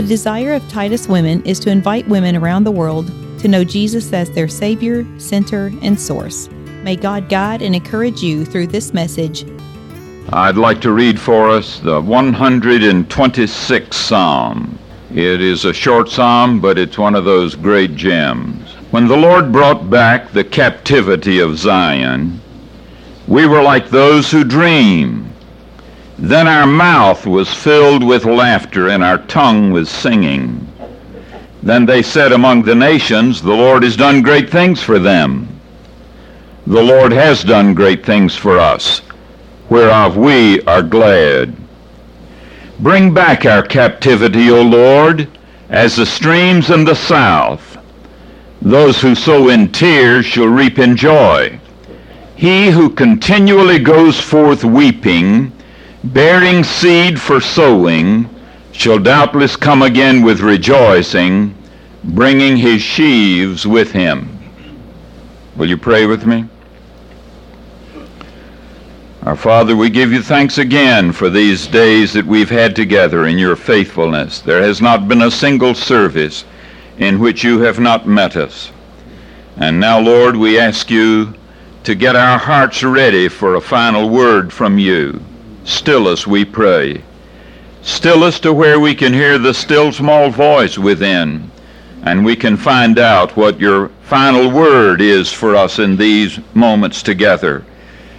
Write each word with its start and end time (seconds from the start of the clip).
The 0.00 0.06
desire 0.08 0.54
of 0.54 0.66
Titus 0.66 1.08
Women 1.08 1.44
is 1.44 1.60
to 1.60 1.70
invite 1.70 2.08
women 2.08 2.34
around 2.34 2.64
the 2.64 2.70
world 2.70 3.08
to 3.40 3.48
know 3.48 3.64
Jesus 3.64 4.10
as 4.14 4.30
their 4.30 4.48
Savior, 4.48 5.04
Center, 5.20 5.70
and 5.82 6.00
Source. 6.00 6.48
May 6.82 6.96
God 6.96 7.28
guide 7.28 7.60
and 7.60 7.74
encourage 7.74 8.22
you 8.22 8.46
through 8.46 8.68
this 8.68 8.94
message. 8.94 9.44
I'd 10.30 10.56
like 10.56 10.80
to 10.80 10.92
read 10.92 11.20
for 11.20 11.50
us 11.50 11.80
the 11.80 12.00
126th 12.00 13.92
Psalm. 13.92 14.78
It 15.10 15.42
is 15.42 15.66
a 15.66 15.74
short 15.74 16.08
psalm, 16.08 16.62
but 16.62 16.78
it's 16.78 16.96
one 16.96 17.14
of 17.14 17.26
those 17.26 17.54
great 17.54 17.94
gems. 17.94 18.72
When 18.92 19.06
the 19.06 19.18
Lord 19.18 19.52
brought 19.52 19.90
back 19.90 20.32
the 20.32 20.44
captivity 20.44 21.40
of 21.40 21.58
Zion, 21.58 22.40
we 23.28 23.46
were 23.46 23.62
like 23.62 23.90
those 23.90 24.30
who 24.30 24.44
dream. 24.44 25.29
Then 26.20 26.46
our 26.46 26.66
mouth 26.66 27.26
was 27.26 27.52
filled 27.52 28.04
with 28.04 28.26
laughter 28.26 28.90
and 28.90 29.02
our 29.02 29.16
tongue 29.16 29.72
with 29.72 29.88
singing. 29.88 30.70
Then 31.62 31.86
they 31.86 32.02
said 32.02 32.32
among 32.32 32.62
the 32.62 32.74
nations, 32.74 33.40
The 33.40 33.54
Lord 33.54 33.82
has 33.82 33.96
done 33.96 34.20
great 34.20 34.50
things 34.50 34.82
for 34.82 34.98
them. 34.98 35.48
The 36.66 36.82
Lord 36.82 37.12
has 37.12 37.42
done 37.42 37.72
great 37.72 38.04
things 38.04 38.36
for 38.36 38.58
us, 38.58 39.00
whereof 39.70 40.18
we 40.18 40.60
are 40.64 40.82
glad. 40.82 41.56
Bring 42.80 43.14
back 43.14 43.46
our 43.46 43.62
captivity, 43.62 44.50
O 44.50 44.60
Lord, 44.60 45.26
as 45.70 45.96
the 45.96 46.04
streams 46.04 46.68
in 46.68 46.84
the 46.84 46.94
south. 46.94 47.78
Those 48.60 49.00
who 49.00 49.14
sow 49.14 49.48
in 49.48 49.72
tears 49.72 50.26
shall 50.26 50.48
reap 50.48 50.78
in 50.78 50.96
joy. 50.98 51.58
He 52.36 52.68
who 52.68 52.90
continually 52.90 53.78
goes 53.78 54.20
forth 54.20 54.64
weeping, 54.64 55.52
bearing 56.04 56.64
seed 56.64 57.20
for 57.20 57.40
sowing, 57.40 58.28
shall 58.72 58.98
doubtless 58.98 59.56
come 59.56 59.82
again 59.82 60.22
with 60.22 60.40
rejoicing, 60.40 61.54
bringing 62.04 62.56
his 62.56 62.80
sheaves 62.80 63.66
with 63.66 63.92
him. 63.92 64.38
Will 65.56 65.68
you 65.68 65.76
pray 65.76 66.06
with 66.06 66.26
me? 66.26 66.46
Our 69.24 69.36
Father, 69.36 69.76
we 69.76 69.90
give 69.90 70.12
you 70.12 70.22
thanks 70.22 70.56
again 70.56 71.12
for 71.12 71.28
these 71.28 71.66
days 71.66 72.14
that 72.14 72.24
we've 72.24 72.48
had 72.48 72.74
together 72.74 73.26
in 73.26 73.36
your 73.36 73.54
faithfulness. 73.54 74.40
There 74.40 74.62
has 74.62 74.80
not 74.80 75.08
been 75.08 75.22
a 75.22 75.30
single 75.30 75.74
service 75.74 76.46
in 76.96 77.18
which 77.18 77.44
you 77.44 77.60
have 77.60 77.78
not 77.78 78.06
met 78.06 78.36
us. 78.36 78.72
And 79.58 79.78
now, 79.78 80.00
Lord, 80.00 80.36
we 80.36 80.58
ask 80.58 80.88
you 80.88 81.34
to 81.84 81.94
get 81.94 82.16
our 82.16 82.38
hearts 82.38 82.82
ready 82.82 83.28
for 83.28 83.56
a 83.56 83.60
final 83.60 84.08
word 84.08 84.50
from 84.50 84.78
you. 84.78 85.22
Still 85.70 86.08
us, 86.08 86.26
we 86.26 86.44
pray. 86.44 87.00
Still 87.82 88.24
us 88.24 88.40
to 88.40 88.52
where 88.52 88.80
we 88.80 88.92
can 88.92 89.14
hear 89.14 89.38
the 89.38 89.54
still 89.54 89.92
small 89.92 90.28
voice 90.28 90.76
within, 90.76 91.48
and 92.02 92.24
we 92.24 92.34
can 92.34 92.56
find 92.56 92.98
out 92.98 93.36
what 93.36 93.60
your 93.60 93.88
final 94.02 94.50
word 94.50 95.00
is 95.00 95.32
for 95.32 95.54
us 95.54 95.78
in 95.78 95.96
these 95.96 96.40
moments 96.54 97.04
together. 97.04 97.64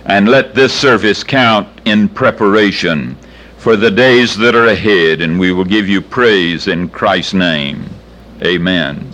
And 0.06 0.30
let 0.30 0.56
this 0.56 0.74
service 0.74 1.26
count 1.26 1.68
in 1.84 2.08
preparation 2.08 3.18
for 3.58 3.76
the 3.76 3.92
days 3.92 4.38
that 4.38 4.56
are 4.56 4.68
ahead, 4.68 5.20
and 5.20 5.38
we 5.38 5.52
will 5.52 5.66
give 5.66 5.90
you 5.90 6.02
praise 6.02 6.70
in 6.70 6.88
Christ's 6.88 7.34
name. 7.34 7.84
Amen. 8.44 9.14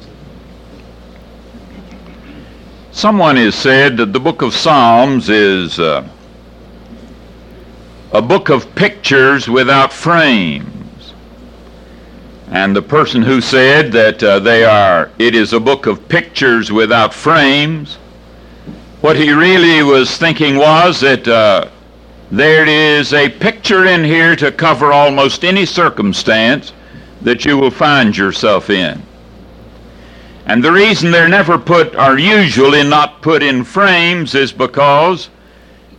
Someone 2.91 3.35
has 3.35 3.55
said 3.55 3.97
that 3.97 4.13
the 4.13 4.19
book 4.19 4.43
of 4.43 4.53
Psalms 4.53 5.27
is. 5.27 5.79
Uh, 5.79 6.07
a 8.11 8.21
book 8.21 8.49
of 8.49 8.73
pictures 8.75 9.49
without 9.49 9.91
frames. 9.91 11.13
And 12.49 12.75
the 12.75 12.81
person 12.81 13.21
who 13.21 13.41
said 13.41 13.91
that 13.91 14.23
uh, 14.23 14.39
they 14.39 14.63
are, 14.63 15.11
it 15.19 15.35
is 15.35 15.51
a 15.51 15.59
book 15.59 15.85
of 15.85 16.07
pictures 16.07 16.71
without 16.71 17.13
frames, 17.13 17.95
what 19.01 19.17
he 19.17 19.31
really 19.31 19.83
was 19.83 20.17
thinking 20.17 20.55
was 20.55 21.01
that 21.01 21.27
uh, 21.27 21.69
there 22.31 22.65
is 22.65 23.13
a 23.13 23.29
picture 23.29 23.85
in 23.85 24.03
here 24.03 24.35
to 24.37 24.51
cover 24.51 24.91
almost 24.91 25.43
any 25.43 25.65
circumstance 25.65 26.73
that 27.21 27.45
you 27.45 27.57
will 27.57 27.71
find 27.71 28.15
yourself 28.15 28.69
in. 28.69 29.01
And 30.45 30.63
the 30.63 30.71
reason 30.71 31.11
they're 31.11 31.27
never 31.27 31.57
put, 31.57 31.95
are 31.95 32.17
usually 32.17 32.83
not 32.83 33.21
put 33.21 33.43
in 33.43 33.65
frames, 33.65 34.33
is 34.33 34.51
because 34.53 35.29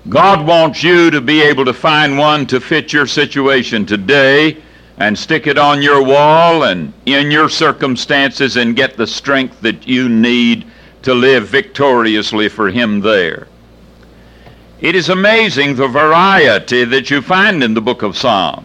God 0.09 0.47
wants 0.47 0.82
you 0.82 1.10
to 1.10 1.20
be 1.20 1.42
able 1.42 1.64
to 1.66 1.75
find 1.75 2.16
one 2.16 2.47
to 2.47 2.60
fit 2.60 2.92
your 2.92 3.06
situation 3.06 3.84
today 3.84 4.56
and 4.97 5.19
stick 5.19 5.47
it 5.47 5.59
on 5.59 5.82
your 5.82 6.03
wall 6.03 6.64
and 6.64 6.92
in 7.04 7.31
your 7.31 7.48
circumstances 7.48 8.56
and 8.56 8.75
get 8.75 8.97
the 8.97 9.06
strength 9.06 9.60
that 9.60 9.87
you 9.87 10.08
need 10.08 10.66
to 11.03 11.14
live 11.14 11.48
victoriously 11.48 12.48
for 12.48 12.70
Him 12.70 13.00
there. 13.00 13.48
It 14.81 14.94
is 14.94 15.08
amazing 15.08 15.75
the 15.75 15.88
variety 15.88 16.84
that 16.84 17.10
you 17.10 17.20
find 17.20 17.62
in 17.62 17.75
the 17.75 17.81
book 17.81 18.03
of 18.03 18.16
Psalms. 18.16 18.64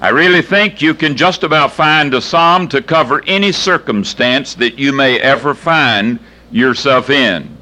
I 0.00 0.08
really 0.08 0.42
think 0.42 0.80
you 0.80 0.94
can 0.94 1.16
just 1.16 1.42
about 1.42 1.72
find 1.72 2.14
a 2.14 2.20
psalm 2.20 2.68
to 2.68 2.80
cover 2.80 3.22
any 3.26 3.52
circumstance 3.52 4.54
that 4.54 4.78
you 4.78 4.92
may 4.92 5.20
ever 5.20 5.54
find 5.54 6.18
yourself 6.50 7.10
in. 7.10 7.56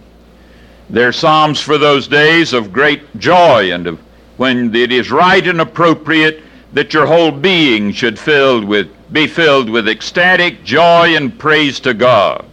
They're 0.90 1.12
psalms 1.12 1.60
for 1.60 1.76
those 1.76 2.08
days 2.08 2.54
of 2.54 2.72
great 2.72 3.18
joy 3.18 3.72
and 3.72 3.86
of 3.86 3.98
when 4.38 4.74
it 4.74 4.90
is 4.90 5.10
right 5.10 5.46
and 5.46 5.60
appropriate 5.60 6.42
that 6.72 6.94
your 6.94 7.06
whole 7.06 7.30
being 7.30 7.92
should 7.92 8.18
filled 8.18 8.64
with, 8.64 8.88
be 9.12 9.26
filled 9.26 9.68
with 9.68 9.88
ecstatic 9.88 10.64
joy 10.64 11.14
and 11.14 11.38
praise 11.38 11.78
to 11.80 11.92
God. 11.92 12.44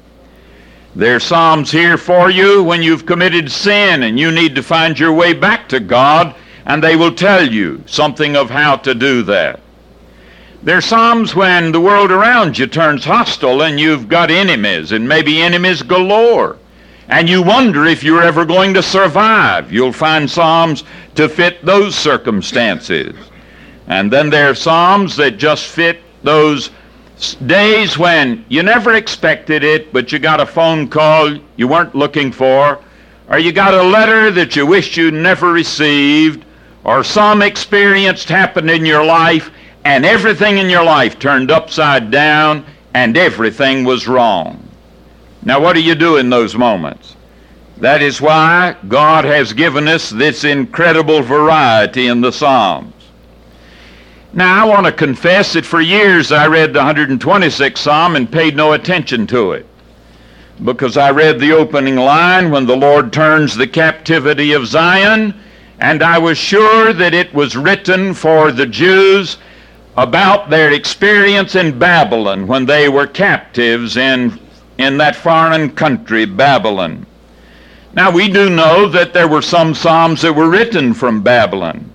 There 0.95 1.16
are 1.16 1.19
psalms 1.19 1.72
here 1.72 1.97
for 1.97 2.29
you 2.29 2.63
when 2.63 2.81
you've 2.81 3.06
committed 3.06 3.51
sin 3.51 4.03
and 4.03 4.19
you 4.19 4.31
need 4.31 4.56
to 4.56 4.63
find 4.63 5.00
your 5.00 5.13
way 5.13 5.34
back 5.34 5.69
to 5.69 5.79
God, 5.79 6.35
and 6.66 6.84
they 6.84 6.95
will 6.95 7.13
tell 7.13 7.47
you 7.47 7.84
something 7.85 8.35
of 8.35 8.50
how 8.50 8.78
to 8.78 8.95
do 8.95 9.22
that. 9.24 9.62
There 10.63 10.78
are 10.78 10.81
psalms 10.81 11.35
when 11.35 11.72
the 11.72 11.81
world 11.81 12.12
around 12.12 12.57
you 12.57 12.68
turns 12.68 13.06
hostile 13.06 13.62
and 13.62 13.79
you've 13.79 14.09
got 14.09 14.31
enemies, 14.31 14.91
and 14.91 15.07
maybe 15.07 15.41
enemies 15.41 15.84
galore 15.84 16.57
and 17.09 17.29
you 17.29 17.41
wonder 17.41 17.85
if 17.85 18.03
you're 18.03 18.23
ever 18.23 18.45
going 18.45 18.73
to 18.73 18.83
survive. 18.83 19.71
You'll 19.71 19.93
find 19.93 20.29
Psalms 20.29 20.83
to 21.16 21.29
fit 21.29 21.63
those 21.63 21.95
circumstances. 21.95 23.16
And 23.88 24.11
then 24.11 24.29
there 24.29 24.49
are 24.49 24.55
Psalms 24.55 25.15
that 25.17 25.38
just 25.38 25.67
fit 25.67 26.01
those 26.23 26.71
days 27.45 27.97
when 27.97 28.44
you 28.49 28.63
never 28.63 28.95
expected 28.95 29.63
it, 29.63 29.94
but 29.94 30.11
you 30.11 30.19
got 30.19 30.41
a 30.41 30.45
phone 30.45 30.88
call 30.88 31.38
you 31.55 31.67
weren't 31.67 31.95
looking 31.95 32.31
for, 32.31 32.83
or 33.29 33.39
you 33.39 33.51
got 33.51 33.73
a 33.73 33.83
letter 33.83 34.31
that 34.31 34.55
you 34.55 34.65
wished 34.65 34.97
you 34.97 35.11
never 35.11 35.51
received, 35.51 36.44
or 36.83 37.03
some 37.03 37.41
experience 37.41 38.23
happened 38.25 38.69
in 38.69 38.85
your 38.85 39.05
life, 39.05 39.51
and 39.85 40.05
everything 40.05 40.57
in 40.57 40.69
your 40.69 40.83
life 40.83 41.19
turned 41.19 41.51
upside 41.51 42.09
down, 42.09 42.65
and 42.95 43.15
everything 43.17 43.83
was 43.83 44.07
wrong. 44.07 44.64
Now, 45.45 45.59
what 45.61 45.73
do 45.73 45.81
you 45.81 45.94
do 45.94 46.17
in 46.17 46.31
those 46.31 46.56
moments? 46.56 47.16
That 47.78 48.01
is 48.01 48.19
why 48.19 48.75
God 48.88 49.25
has 49.25 49.53
given 49.53 49.88
us 49.88 50.09
this 50.09 50.44
incredible 50.44 51.22
variety 51.22 52.07
in 52.07 52.22
the 52.22 52.31
Psalms. 52.31 52.94
Now, 54.33 54.63
I 54.63 54.67
want 54.67 54.88
to 54.88 54.91
confess 54.91 55.53
that 55.53 55.66
for 55.66 55.81
years 55.81 56.31
I 56.31 56.47
read 56.47 56.73
the 56.73 56.79
126th 56.79 57.78
Psalm 57.78 58.16
and 58.16 58.29
paid 58.29 58.56
no 58.56 58.73
attention 58.73 59.28
to 59.28 59.51
it 59.51 59.67
because 60.63 60.97
I 60.97 61.11
read 61.11 61.39
the 61.39 61.51
opening 61.51 61.97
line 61.97 62.50
when 62.50 62.66
the 62.66 62.75
Lord 62.75 63.13
turns 63.13 63.56
the 63.56 63.67
captivity 63.67 64.53
of 64.53 64.67
Zion, 64.67 65.33
and 65.79 66.01
I 66.01 66.17
was 66.17 66.38
sure 66.38 66.94
that 66.94 67.13
it 67.13 67.33
was 67.33 67.57
written 67.57 68.13
for 68.13 68.51
the 68.51 68.65
Jews 68.65 69.38
about 69.97 70.50
their 70.50 70.71
experience 70.71 71.56
in 71.56 71.77
Babylon 71.77 72.47
when 72.47 72.65
they 72.65 72.88
were 72.89 73.07
captives 73.07 73.97
in 73.97 74.39
in 74.77 74.98
that 74.98 75.16
foreign 75.16 75.69
country, 75.72 76.25
Babylon. 76.25 77.06
Now, 77.94 78.12
we 78.12 78.27
do 78.27 78.50
know 78.50 78.88
that 78.89 79.13
there 79.13 79.27
were 79.27 79.42
some 79.42 79.74
Psalms 79.74 80.22
that 80.22 80.33
were 80.33 80.50
written 80.50 80.94
from 80.94 81.22
Babylon. 81.22 81.89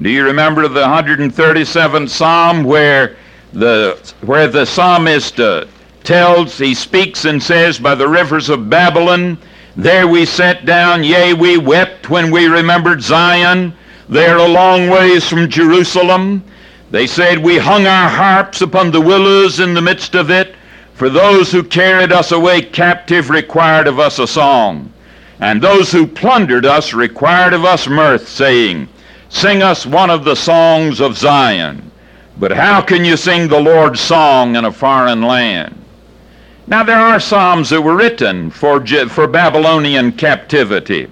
Do 0.00 0.08
you 0.08 0.24
remember 0.24 0.66
the 0.66 0.84
137th 0.84 2.08
Psalm 2.08 2.64
where 2.64 3.16
the, 3.52 4.14
where 4.22 4.48
the 4.48 4.64
psalmist 4.64 5.38
uh, 5.38 5.66
tells, 6.04 6.56
he 6.56 6.74
speaks 6.74 7.26
and 7.26 7.42
says, 7.42 7.78
By 7.78 7.94
the 7.94 8.08
rivers 8.08 8.48
of 8.48 8.70
Babylon, 8.70 9.36
there 9.76 10.08
we 10.08 10.24
sat 10.24 10.64
down, 10.64 11.04
yea, 11.04 11.34
we 11.34 11.58
wept 11.58 12.08
when 12.08 12.30
we 12.30 12.46
remembered 12.46 13.02
Zion. 13.02 13.74
There 14.08 14.38
a 14.38 14.48
long 14.48 14.88
ways 14.88 15.28
from 15.28 15.48
Jerusalem. 15.48 16.42
They 16.90 17.06
said, 17.06 17.38
We 17.38 17.58
hung 17.58 17.86
our 17.86 18.08
harps 18.08 18.62
upon 18.62 18.90
the 18.90 19.00
willows 19.00 19.60
in 19.60 19.74
the 19.74 19.82
midst 19.82 20.14
of 20.14 20.30
it. 20.30 20.54
For 21.02 21.10
those 21.10 21.50
who 21.50 21.64
carried 21.64 22.12
us 22.12 22.30
away 22.30 22.62
captive 22.62 23.28
required 23.28 23.88
of 23.88 23.98
us 23.98 24.20
a 24.20 24.26
song, 24.28 24.92
and 25.40 25.60
those 25.60 25.90
who 25.90 26.06
plundered 26.06 26.64
us 26.64 26.94
required 26.94 27.54
of 27.54 27.64
us 27.64 27.88
mirth, 27.88 28.28
saying, 28.28 28.88
Sing 29.28 29.64
us 29.64 29.84
one 29.84 30.10
of 30.10 30.22
the 30.22 30.36
songs 30.36 31.00
of 31.00 31.18
Zion. 31.18 31.90
But 32.38 32.52
how 32.52 32.82
can 32.82 33.04
you 33.04 33.16
sing 33.16 33.48
the 33.48 33.58
Lord's 33.58 33.98
song 33.98 34.54
in 34.54 34.64
a 34.64 34.70
foreign 34.70 35.22
land? 35.22 35.74
Now, 36.68 36.84
there 36.84 37.00
are 37.00 37.18
psalms 37.18 37.70
that 37.70 37.82
were 37.82 37.96
written 37.96 38.52
for, 38.52 38.86
for 39.08 39.26
Babylonian 39.26 40.12
captivity. 40.12 41.10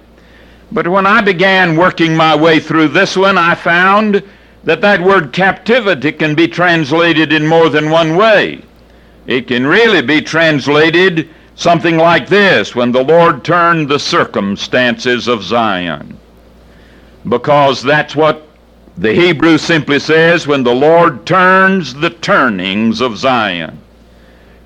But 0.71 0.87
when 0.87 1.05
I 1.05 1.19
began 1.19 1.75
working 1.75 2.15
my 2.15 2.33
way 2.33 2.61
through 2.61 2.87
this 2.87 3.17
one, 3.17 3.37
I 3.37 3.55
found 3.55 4.23
that 4.63 4.79
that 4.79 5.01
word 5.01 5.33
captivity 5.33 6.13
can 6.13 6.33
be 6.33 6.47
translated 6.47 7.33
in 7.33 7.45
more 7.45 7.67
than 7.67 7.89
one 7.89 8.15
way. 8.15 8.63
It 9.27 9.47
can 9.47 9.67
really 9.67 10.01
be 10.01 10.21
translated 10.21 11.29
something 11.55 11.97
like 11.97 12.27
this 12.27 12.75
when 12.75 12.91
the 12.91 13.03
Lord 13.03 13.43
turned 13.43 13.87
the 13.87 13.99
circumstances 13.99 15.27
of 15.27 15.43
Zion. 15.43 16.17
Because 17.27 17.83
that's 17.83 18.15
what 18.15 18.47
the 18.97 19.13
Hebrew 19.13 19.57
simply 19.57 19.99
says 19.99 20.47
when 20.47 20.63
the 20.63 20.73
Lord 20.73 21.25
turns 21.25 21.93
the 21.93 22.09
turnings 22.09 22.99
of 22.99 23.17
Zion. 23.17 23.79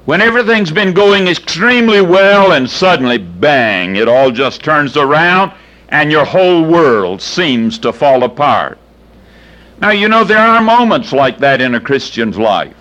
When 0.06 0.22
everything's 0.22 0.72
been 0.72 0.94
going 0.94 1.28
extremely 1.28 2.02
well 2.02 2.54
and 2.54 2.70
suddenly, 2.70 3.18
bang, 3.18 3.96
it 3.96 4.08
all 4.08 4.32
just 4.32 4.64
turns 4.64 4.96
around 4.96 5.52
and 5.90 6.12
your 6.12 6.26
whole 6.26 6.64
world 6.64 7.22
seems 7.22 7.78
to 7.80 7.92
fall 7.92 8.24
apart. 8.24 8.78
Now, 9.82 9.92
you 9.92 10.08
know, 10.08 10.24
there 10.24 10.38
are 10.38 10.62
moments 10.62 11.12
like 11.12 11.40
that 11.40 11.60
in 11.60 11.76
a 11.76 11.80
Christian's 11.80 12.38
life. 12.38 12.76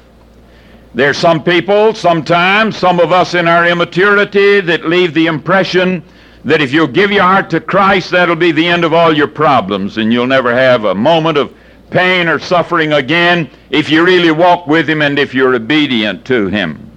There's 0.95 1.19
some 1.19 1.43
people, 1.43 1.93
sometimes, 1.93 2.77
some 2.77 3.01
of 3.01 3.11
us 3.11 3.35
in 3.35 3.49
our 3.49 3.67
immaturity, 3.67 4.61
that 4.61 4.87
leave 4.87 5.13
the 5.13 5.27
impression 5.27 6.05
that 6.45 6.61
if 6.61 6.73
you'll 6.73 6.87
give 6.87 7.11
your 7.11 7.25
heart 7.25 7.51
to 7.51 7.61
Christ, 7.61 8.11
that'll 8.11 8.37
be 8.37 8.53
the 8.53 8.67
end 8.67 8.85
of 8.85 8.93
all 8.93 9.13
your 9.13 9.27
problems, 9.27 9.99
and 9.99 10.13
you'll 10.13 10.27
never 10.27 10.55
have 10.55 10.85
a 10.85 10.95
moment 10.95 11.37
of 11.37 11.53
pain 11.91 12.29
or 12.29 12.39
suffering 12.39 12.93
again 12.93 13.51
if 13.71 13.91
you 13.91 14.05
really 14.05 14.31
walk 14.31 14.69
with 14.69 14.89
Him 14.89 15.03
and 15.03 15.19
if 15.19 15.35
you're 15.35 15.55
obedient 15.55 16.25
to 16.27 16.47
Him. 16.47 16.91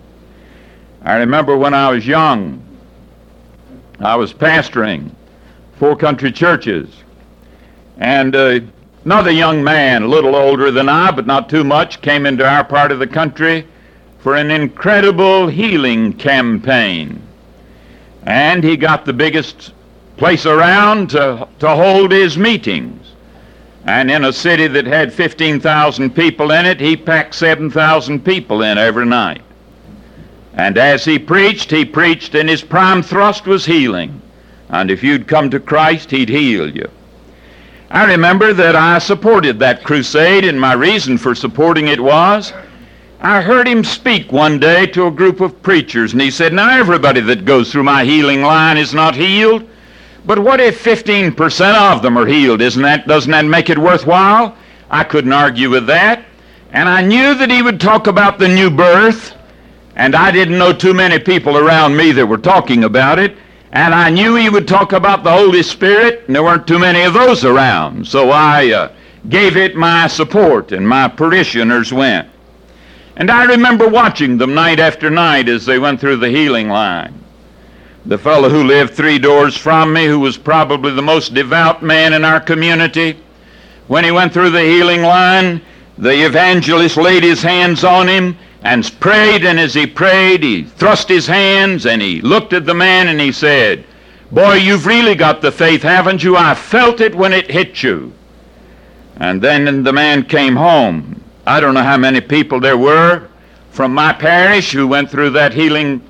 I 1.01 1.17
remember 1.17 1.57
when 1.57 1.73
I 1.73 1.89
was 1.89 2.05
young, 2.05 2.61
I 3.99 4.15
was 4.15 4.31
pastoring 4.31 5.09
four 5.79 5.95
country 5.95 6.31
churches, 6.31 6.87
and 7.97 8.35
uh, 8.35 8.59
Another 9.05 9.31
young 9.31 9.63
man, 9.63 10.03
a 10.03 10.07
little 10.07 10.35
older 10.35 10.69
than 10.69 10.89
I, 10.89 11.11
but 11.11 11.25
not 11.25 11.47
too 11.47 11.63
much, 11.63 12.01
came 12.01 12.25
into 12.25 12.45
our 12.45 12.65
part 12.65 12.91
of 12.91 12.99
the 12.99 13.07
country 13.07 13.65
for 14.27 14.35
an 14.35 14.51
incredible 14.51 15.47
healing 15.47 16.11
campaign. 16.11 17.21
And 18.23 18.61
he 18.61 18.75
got 18.75 19.05
the 19.05 19.13
biggest 19.13 19.71
place 20.17 20.45
around 20.45 21.11
to, 21.11 21.47
to 21.59 21.69
hold 21.69 22.11
his 22.11 22.37
meetings. 22.37 23.13
And 23.85 24.11
in 24.11 24.25
a 24.25 24.33
city 24.33 24.67
that 24.67 24.85
had 24.85 25.13
15,000 25.13 26.13
people 26.13 26.51
in 26.51 26.65
it, 26.65 26.81
he 26.81 26.97
packed 26.97 27.35
7,000 27.35 28.25
people 28.25 28.63
in 28.63 28.77
every 28.77 29.05
night. 29.05 29.43
And 30.55 30.77
as 30.77 31.05
he 31.05 31.17
preached, 31.17 31.71
he 31.71 31.85
preached, 31.85 32.35
and 32.35 32.49
his 32.49 32.61
prime 32.61 33.01
thrust 33.01 33.47
was 33.47 33.65
healing. 33.65 34.21
And 34.67 34.91
if 34.91 35.03
you'd 35.03 35.29
come 35.29 35.49
to 35.51 35.59
Christ, 35.61 36.11
he'd 36.11 36.27
heal 36.27 36.69
you. 36.69 36.91
I 37.89 38.03
remember 38.03 38.51
that 38.51 38.75
I 38.75 38.99
supported 38.99 39.59
that 39.59 39.85
crusade, 39.85 40.43
and 40.43 40.59
my 40.59 40.73
reason 40.73 41.17
for 41.17 41.33
supporting 41.33 41.87
it 41.87 42.01
was 42.01 42.51
I 43.19 43.41
heard 43.41 43.67
him 43.67 43.83
speak 43.83 44.31
one 44.31 44.59
day 44.59 44.85
to 44.87 45.07
a 45.07 45.11
group 45.11 45.41
of 45.41 45.63
preachers, 45.63 46.13
and 46.13 46.21
he 46.21 46.29
said, 46.29 46.53
Now 46.53 46.77
everybody 46.77 47.19
that 47.21 47.45
goes 47.45 47.71
through 47.71 47.83
my 47.83 48.05
healing 48.05 48.43
line 48.43 48.77
is 48.77 48.93
not 48.93 49.15
healed, 49.15 49.67
but 50.25 50.37
what 50.37 50.59
if 50.59 50.83
15% 50.83 51.95
of 51.95 52.03
them 52.03 52.15
are 52.15 52.27
healed? 52.27 52.61
Isn't 52.61 52.83
that, 52.83 53.07
doesn't 53.07 53.31
that 53.31 53.45
make 53.45 53.71
it 53.71 53.77
worthwhile? 53.77 54.55
I 54.91 55.03
couldn't 55.03 55.33
argue 55.33 55.71
with 55.71 55.87
that. 55.87 56.25
And 56.71 56.87
I 56.87 57.01
knew 57.01 57.33
that 57.33 57.49
he 57.49 57.63
would 57.63 57.81
talk 57.81 58.05
about 58.05 58.37
the 58.37 58.47
new 58.47 58.69
birth, 58.69 59.33
and 59.95 60.15
I 60.15 60.29
didn't 60.29 60.59
know 60.59 60.71
too 60.71 60.93
many 60.93 61.17
people 61.17 61.57
around 61.57 61.97
me 61.97 62.11
that 62.11 62.25
were 62.25 62.37
talking 62.37 62.83
about 62.83 63.17
it. 63.17 63.35
And 63.71 63.95
I 63.95 64.11
knew 64.11 64.35
he 64.35 64.49
would 64.49 64.67
talk 64.67 64.93
about 64.93 65.23
the 65.23 65.31
Holy 65.31 65.63
Spirit, 65.63 66.25
and 66.27 66.35
there 66.35 66.43
weren't 66.43 66.67
too 66.67 66.79
many 66.79 67.01
of 67.01 67.15
those 67.15 67.43
around. 67.43 68.07
So 68.07 68.29
I 68.29 68.71
uh, 68.71 68.91
gave 69.27 69.57
it 69.57 69.75
my 69.75 70.05
support, 70.05 70.71
and 70.71 70.87
my 70.87 71.07
parishioners 71.07 71.91
went. 71.91 72.29
And 73.17 73.31
I 73.31 73.45
remember 73.45 73.87
watching 73.87 74.37
them 74.37 74.53
night 74.53 74.79
after 74.79 75.09
night 75.09 75.49
as 75.49 75.65
they 75.65 75.79
went 75.79 75.99
through 75.99 76.17
the 76.17 76.29
healing 76.29 76.69
line. 76.69 77.15
The 78.05 78.19
fellow 78.19 78.47
who 78.47 78.63
lived 78.63 78.93
three 78.93 79.17
doors 79.17 79.57
from 79.57 79.91
me, 79.91 80.05
who 80.05 80.19
was 80.19 80.37
probably 80.37 80.93
the 80.93 81.01
most 81.01 81.33
devout 81.33 81.81
man 81.81 82.13
in 82.13 82.23
our 82.23 82.39
community, 82.39 83.17
when 83.87 84.03
he 84.03 84.11
went 84.11 84.33
through 84.33 84.51
the 84.51 84.61
healing 84.61 85.01
line, 85.01 85.61
the 85.97 86.27
evangelist 86.27 86.95
laid 86.95 87.23
his 87.23 87.41
hands 87.41 87.83
on 87.83 88.07
him 88.07 88.37
and 88.61 88.99
prayed, 88.99 89.43
and 89.45 89.59
as 89.59 89.73
he 89.73 89.87
prayed, 89.87 90.43
he 90.43 90.63
thrust 90.63 91.09
his 91.09 91.25
hands 91.25 91.87
and 91.87 92.03
he 92.03 92.21
looked 92.21 92.53
at 92.53 92.67
the 92.67 92.73
man 92.75 93.07
and 93.07 93.19
he 93.19 93.31
said, 93.31 93.83
Boy, 94.31 94.55
you've 94.55 94.85
really 94.85 95.15
got 95.15 95.41
the 95.41 95.51
faith, 95.51 95.81
haven't 95.81 96.23
you? 96.23 96.37
I 96.37 96.53
felt 96.53 97.01
it 97.01 97.15
when 97.15 97.33
it 97.33 97.49
hit 97.49 97.81
you. 97.81 98.13
And 99.15 99.41
then 99.41 99.83
the 99.83 99.93
man 99.93 100.23
came 100.25 100.55
home. 100.55 101.23
I 101.47 101.59
don't 101.59 101.73
know 101.73 101.83
how 101.83 101.97
many 101.97 102.21
people 102.21 102.59
there 102.59 102.77
were 102.77 103.27
from 103.71 103.93
my 103.93 104.13
parish 104.13 104.71
who 104.71 104.87
went 104.87 105.09
through 105.09 105.31
that 105.31 105.53
healing 105.53 106.01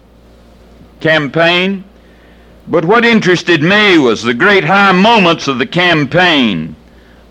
campaign. 1.00 1.84
But 2.68 2.84
what 2.84 3.06
interested 3.06 3.62
me 3.62 3.98
was 3.98 4.24
the 4.24 4.34
great 4.34 4.63
high 4.63 4.92
moments 4.92 5.48
of 5.48 5.60
the 5.60 5.66
campaign, 5.66 6.75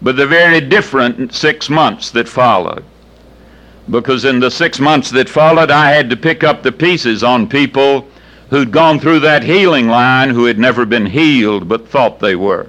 but 0.01 0.17
the 0.17 0.27
very 0.27 0.61
different 0.61 1.35
six 1.35 1.69
months 1.69 2.11
that 2.13 2.29
followed 2.29 2.85
because 3.91 4.25
in 4.25 4.41
the 4.41 4.51
six 4.51 4.81
months 4.81 5.11
that 5.11 5.29
followed, 5.29 5.71
I 5.71 5.91
had 5.91 6.11
to 6.11 6.17
pick 6.17 6.43
up 6.43 6.63
the 6.63 6.73
pieces 6.73 7.23
on 7.23 7.49
people 7.49 8.09
who'd 8.51 8.73
gone 8.73 8.99
through 8.99 9.21
that 9.21 9.45
healing 9.45 9.89
line 9.89 10.31
who 10.31 10.45
had 10.45 10.59
never 10.59 10.85
been 10.85 11.07
healed 11.07 11.69
but 11.69 11.89
thought 11.89 12.21
they 12.21 12.37
were. 12.37 12.69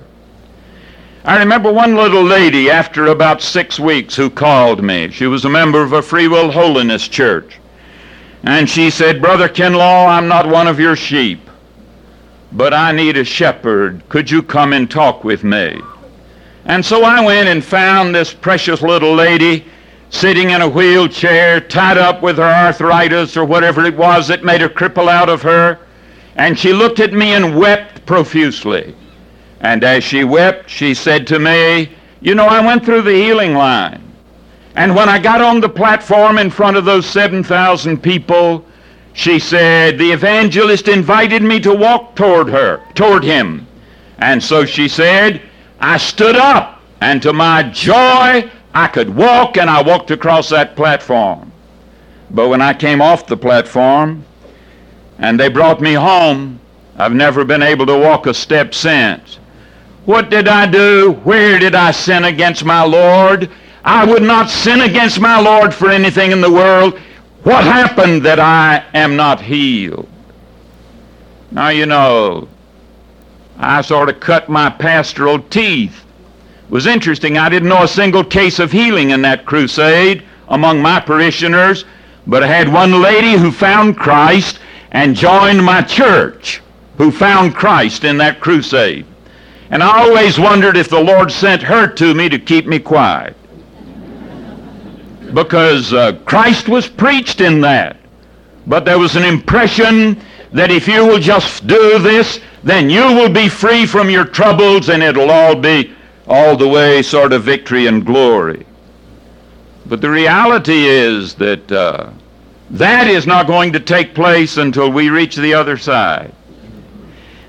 I 1.27 1.39
remember 1.39 1.73
one 1.73 1.97
little 1.97 2.23
lady 2.23 2.69
after 2.69 3.07
about 3.07 3.41
six 3.41 3.77
weeks 3.77 4.15
who 4.15 4.29
called 4.29 4.81
me. 4.81 5.11
She 5.11 5.27
was 5.27 5.43
a 5.43 5.49
member 5.49 5.83
of 5.83 5.91
a 5.91 6.01
Free 6.01 6.29
Will 6.29 6.49
Holiness 6.49 7.05
church. 7.09 7.59
And 8.43 8.69
she 8.69 8.89
said, 8.89 9.21
Brother 9.21 9.49
Kinlaw, 9.49 10.07
I'm 10.07 10.29
not 10.29 10.47
one 10.47 10.67
of 10.67 10.79
your 10.79 10.95
sheep, 10.95 11.41
but 12.53 12.73
I 12.73 12.93
need 12.93 13.17
a 13.17 13.25
shepherd. 13.25 14.07
Could 14.07 14.31
you 14.31 14.41
come 14.41 14.71
and 14.71 14.89
talk 14.89 15.25
with 15.25 15.43
me? 15.43 15.81
And 16.63 16.85
so 16.85 17.03
I 17.03 17.19
went 17.19 17.49
and 17.49 17.61
found 17.61 18.15
this 18.15 18.33
precious 18.33 18.81
little 18.81 19.13
lady 19.13 19.65
sitting 20.09 20.51
in 20.51 20.61
a 20.61 20.69
wheelchair, 20.69 21.59
tied 21.59 21.97
up 21.97 22.21
with 22.21 22.37
her 22.37 22.43
arthritis 22.43 23.35
or 23.35 23.43
whatever 23.43 23.83
it 23.83 23.97
was 23.97 24.29
that 24.29 24.45
made 24.45 24.61
a 24.61 24.69
cripple 24.69 25.09
out 25.09 25.27
of 25.27 25.41
her. 25.41 25.77
And 26.37 26.57
she 26.57 26.71
looked 26.71 27.01
at 27.01 27.11
me 27.11 27.33
and 27.33 27.57
wept 27.57 28.05
profusely. 28.05 28.95
And 29.61 29.83
as 29.83 30.03
she 30.03 30.23
wept, 30.23 30.69
she 30.69 30.93
said 30.93 31.25
to 31.27 31.39
me, 31.39 31.89
You 32.21 32.35
know, 32.35 32.45
I 32.45 32.65
went 32.65 32.85
through 32.85 33.01
the 33.01 33.13
healing 33.13 33.53
line. 33.53 34.03
And 34.75 34.95
when 34.95 35.09
I 35.09 35.17
got 35.17 35.41
on 35.41 35.59
the 35.59 35.69
platform 35.69 36.37
in 36.37 36.51
front 36.51 36.77
of 36.77 36.85
those 36.85 37.05
7,000 37.07 38.01
people, 38.01 38.63
she 39.13 39.39
said, 39.39 39.97
The 39.97 40.11
evangelist 40.11 40.87
invited 40.87 41.41
me 41.41 41.59
to 41.61 41.73
walk 41.73 42.15
toward 42.15 42.49
her, 42.49 42.81
toward 42.93 43.23
him. 43.23 43.67
And 44.19 44.41
so 44.41 44.65
she 44.65 44.87
said, 44.87 45.41
I 45.79 45.97
stood 45.97 46.35
up, 46.35 46.81
and 47.01 47.21
to 47.23 47.33
my 47.33 47.63
joy, 47.63 48.49
I 48.73 48.87
could 48.87 49.09
walk, 49.09 49.57
and 49.57 49.69
I 49.69 49.81
walked 49.81 50.11
across 50.11 50.49
that 50.49 50.75
platform. 50.75 51.51
But 52.29 52.49
when 52.49 52.61
I 52.61 52.73
came 52.73 53.01
off 53.01 53.25
the 53.25 53.37
platform 53.37 54.23
and 55.17 55.39
they 55.39 55.49
brought 55.49 55.81
me 55.81 55.93
home, 55.93 56.59
I've 56.97 57.13
never 57.13 57.45
been 57.45 57.63
able 57.63 57.85
to 57.87 57.97
walk 57.97 58.27
a 58.27 58.33
step 58.33 58.73
since. 58.73 59.36
What 60.07 60.29
did 60.29 60.47
I 60.47 60.65
do? 60.65 61.19
Where 61.25 61.59
did 61.59 61.75
I 61.75 61.91
sin 61.91 62.23
against 62.23 62.63
my 62.63 62.81
Lord? 62.81 63.49
I 63.83 64.05
would 64.05 64.23
not 64.23 64.49
sin 64.49 64.79
against 64.79 65.19
my 65.19 65.37
Lord 65.37 65.73
for 65.73 65.89
anything 65.89 66.31
in 66.31 66.39
the 66.39 66.49
world. 66.49 66.97
What 67.43 67.65
happened 67.65 68.21
that 68.23 68.39
I 68.39 68.85
am 68.93 69.17
not 69.17 69.41
healed? 69.41 70.07
Now, 71.51 71.67
you 71.67 71.85
know, 71.85 72.47
I 73.57 73.81
sort 73.81 74.07
of 74.07 74.21
cut 74.21 74.47
my 74.47 74.69
pastoral 74.69 75.39
teeth 75.39 76.05
It 76.63 76.71
was 76.71 76.87
interesting. 76.87 77.37
I 77.37 77.49
didn't 77.49 77.67
know 77.67 77.83
a 77.83 77.87
single 77.87 78.23
case 78.23 78.59
of 78.59 78.71
healing 78.71 79.09
in 79.09 79.21
that 79.23 79.45
crusade 79.45 80.23
among 80.47 80.81
my 80.81 81.01
parishioners, 81.01 81.83
but 82.25 82.43
I 82.43 82.47
had 82.47 82.71
one 82.71 83.01
lady 83.01 83.33
who 83.33 83.51
found 83.51 83.97
Christ 83.97 84.59
and 84.93 85.17
joined 85.17 85.61
my 85.65 85.81
church 85.81 86.61
who 86.97 87.11
found 87.11 87.55
Christ 87.55 88.05
in 88.05 88.17
that 88.19 88.39
crusade. 88.39 89.05
And 89.69 89.83
I 89.83 90.05
always 90.05 90.39
wondered 90.39 90.77
if 90.77 90.89
the 90.89 91.03
Lord 91.03 91.31
sent 91.31 91.61
her 91.63 91.87
to 91.87 92.13
me 92.13 92.29
to 92.29 92.39
keep 92.39 92.65
me 92.65 92.79
quiet. 92.79 93.35
Because 95.33 95.93
uh, 95.93 96.13
Christ 96.25 96.69
was 96.69 96.87
preached 96.87 97.41
in 97.41 97.59
that. 97.61 97.97
But 98.65 98.85
there 98.85 98.99
was 98.99 99.15
an 99.15 99.23
impression 99.23 100.21
that 100.53 100.71
if 100.71 100.87
you 100.87 101.05
will 101.05 101.19
just 101.19 101.67
do 101.67 101.99
this, 101.99 102.39
then 102.63 102.89
you 102.89 103.01
will 103.01 103.29
be 103.29 103.49
free 103.49 103.85
from 103.85 104.09
your 104.09 104.25
troubles 104.25 104.89
and 104.89 105.03
it'll 105.03 105.31
all 105.31 105.55
be 105.55 105.93
all 106.27 106.55
the 106.57 106.67
way 106.67 107.01
sort 107.01 107.33
of 107.33 107.43
victory 107.43 107.87
and 107.87 108.05
glory. 108.05 108.65
But 109.85 110.01
the 110.01 110.09
reality 110.09 110.85
is 110.85 111.35
that 111.35 111.71
uh, 111.71 112.11
that 112.71 113.07
is 113.07 113.25
not 113.25 113.47
going 113.47 113.71
to 113.73 113.79
take 113.79 114.13
place 114.13 114.57
until 114.57 114.91
we 114.91 115.09
reach 115.09 115.35
the 115.35 115.53
other 115.53 115.77
side. 115.77 116.33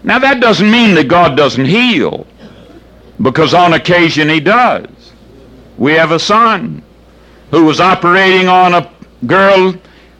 Now, 0.03 0.19
that 0.19 0.41
doesn't 0.41 0.71
mean 0.71 0.95
that 0.95 1.09
God 1.09 1.37
doesn't 1.37 1.65
heal, 1.65 2.27
because 3.21 3.55
on 3.55 3.73
occasion 3.73 4.29
He 4.29 4.41
does. 4.41 4.87
We 5.77 5.93
have 5.95 6.13
a 6.13 6.19
son 6.19 6.83
who 7.51 7.65
was 7.65 7.81
operating 7.81 8.49
on 8.49 8.75
a 8.75 8.91
girl 9.27 9.75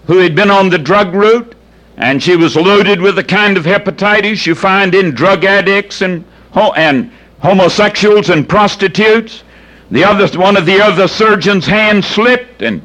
who 0.07 0.19
had 0.19 0.35
been 0.35 0.51
on 0.51 0.71
the 0.71 0.79
drug 0.79 1.15
route, 1.15 1.55
and 1.97 2.23
she 2.23 2.37
was 2.37 2.57
loaded 2.57 3.01
with 3.01 3.17
the 3.17 3.25
kind 3.25 3.57
of 3.57 3.65
hepatitis 3.65 4.47
you 4.47 4.55
find 4.55 4.95
in 4.95 5.11
drug 5.11 5.45
addicts 5.45 6.01
and, 6.01 6.25
and 6.55 7.11
homosexuals 7.41 8.31
and 8.31 8.49
prostitutes. 8.49 9.43
The 9.91 10.05
other, 10.05 10.39
one 10.39 10.57
of 10.57 10.67
the 10.67 10.81
other 10.81 11.09
surgeon's 11.09 11.67
hand 11.67 12.05
slipped, 12.05 12.63
and 12.63 12.83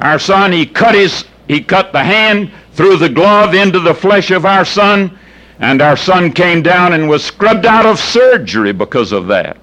our 0.00 0.18
son, 0.18 0.52
he 0.52 0.66
cut 0.66 0.94
his, 0.94 1.24
he 1.46 1.60
cut 1.62 1.92
the 1.92 2.02
hand 2.02 2.50
through 2.72 2.96
the 2.96 3.08
glove 3.08 3.54
into 3.54 3.80
the 3.80 3.94
flesh 3.94 4.30
of 4.30 4.44
our 4.44 4.64
son, 4.64 5.18
and 5.58 5.82
our 5.82 5.96
son 5.96 6.32
came 6.32 6.62
down 6.62 6.92
and 6.92 7.08
was 7.08 7.24
scrubbed 7.24 7.66
out 7.66 7.86
of 7.86 7.98
surgery 7.98 8.72
because 8.72 9.12
of 9.12 9.26
that. 9.28 9.56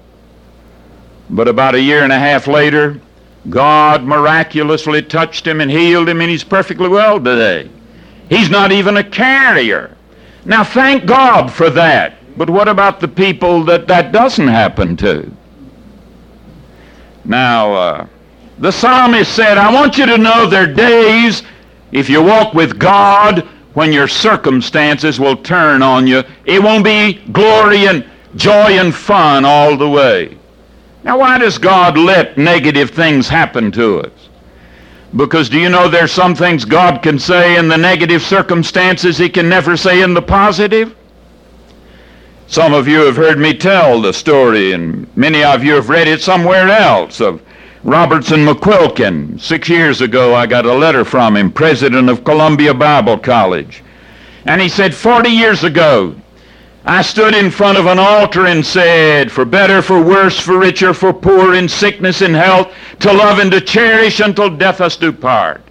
But 1.30 1.48
about 1.48 1.74
a 1.74 1.80
year 1.80 2.04
and 2.04 2.12
a 2.12 2.18
half 2.18 2.46
later, 2.46 3.00
God 3.48 4.04
miraculously 4.04 5.02
touched 5.02 5.46
him 5.46 5.60
and 5.60 5.70
healed 5.70 6.08
him, 6.08 6.20
and 6.20 6.30
he's 6.30 6.44
perfectly 6.44 6.88
well 6.88 7.18
today. 7.18 7.70
He's 8.28 8.50
not 8.50 8.72
even 8.72 8.96
a 8.96 9.04
carrier. 9.04 9.96
Now, 10.44 10.64
thank 10.64 11.06
God 11.06 11.52
for 11.52 11.70
that. 11.70 12.14
But 12.36 12.50
what 12.50 12.68
about 12.68 13.00
the 13.00 13.08
people 13.08 13.64
that 13.64 13.88
that 13.88 14.12
doesn't 14.12 14.48
happen 14.48 14.96
to? 14.98 15.30
Now, 17.24 17.72
uh, 17.72 18.06
the 18.58 18.70
psalmist 18.70 19.34
said, 19.34 19.58
I 19.58 19.72
want 19.72 19.98
you 19.98 20.06
to 20.06 20.18
know 20.18 20.46
there 20.46 20.70
are 20.70 20.72
days, 20.72 21.42
if 21.92 22.08
you 22.08 22.22
walk 22.22 22.54
with 22.54 22.78
God, 22.78 23.48
when 23.76 23.92
your 23.92 24.08
circumstances 24.08 25.20
will 25.20 25.36
turn 25.36 25.82
on 25.82 26.06
you. 26.06 26.24
It 26.46 26.62
won't 26.62 26.82
be 26.82 27.20
glory 27.30 27.86
and 27.86 28.06
joy 28.34 28.78
and 28.78 28.94
fun 28.94 29.44
all 29.44 29.76
the 29.76 29.86
way. 29.86 30.38
Now, 31.04 31.18
why 31.18 31.36
does 31.36 31.58
God 31.58 31.98
let 31.98 32.38
negative 32.38 32.88
things 32.88 33.28
happen 33.28 33.70
to 33.72 34.00
us? 34.00 34.30
Because 35.14 35.50
do 35.50 35.60
you 35.60 35.68
know 35.68 35.88
there's 35.90 36.10
some 36.10 36.34
things 36.34 36.64
God 36.64 37.02
can 37.02 37.18
say 37.18 37.58
in 37.58 37.68
the 37.68 37.76
negative 37.76 38.22
circumstances 38.22 39.18
he 39.18 39.28
can 39.28 39.46
never 39.46 39.76
say 39.76 40.00
in 40.00 40.14
the 40.14 40.22
positive? 40.22 40.96
Some 42.46 42.72
of 42.72 42.88
you 42.88 43.00
have 43.04 43.16
heard 43.16 43.38
me 43.38 43.52
tell 43.52 44.00
the 44.00 44.14
story, 44.14 44.72
and 44.72 45.06
many 45.18 45.44
of 45.44 45.62
you 45.62 45.74
have 45.74 45.90
read 45.90 46.08
it 46.08 46.22
somewhere 46.22 46.70
else, 46.70 47.20
of 47.20 47.42
Robertson 47.86 48.44
McQuilkin. 48.44 49.40
Six 49.40 49.68
years 49.68 50.00
ago, 50.00 50.34
I 50.34 50.46
got 50.46 50.66
a 50.66 50.74
letter 50.74 51.04
from 51.04 51.36
him, 51.36 51.52
president 51.52 52.10
of 52.10 52.24
Columbia 52.24 52.74
Bible 52.74 53.16
College. 53.16 53.84
And 54.44 54.60
he 54.60 54.68
said, 54.68 54.92
40 54.92 55.28
years 55.28 55.62
ago, 55.62 56.16
I 56.84 57.02
stood 57.02 57.32
in 57.32 57.48
front 57.48 57.78
of 57.78 57.86
an 57.86 58.00
altar 58.00 58.46
and 58.46 58.66
said, 58.66 59.30
For 59.30 59.44
better, 59.44 59.82
for 59.82 60.02
worse, 60.02 60.36
for 60.36 60.58
richer, 60.58 60.92
for 60.92 61.12
poor, 61.12 61.54
in 61.54 61.68
sickness, 61.68 62.22
and 62.22 62.34
health, 62.34 62.72
to 63.00 63.12
love 63.12 63.38
and 63.38 63.52
to 63.52 63.60
cherish 63.60 64.18
until 64.18 64.50
death 64.50 64.80
us 64.80 64.96
do 64.96 65.12
part. 65.12 65.62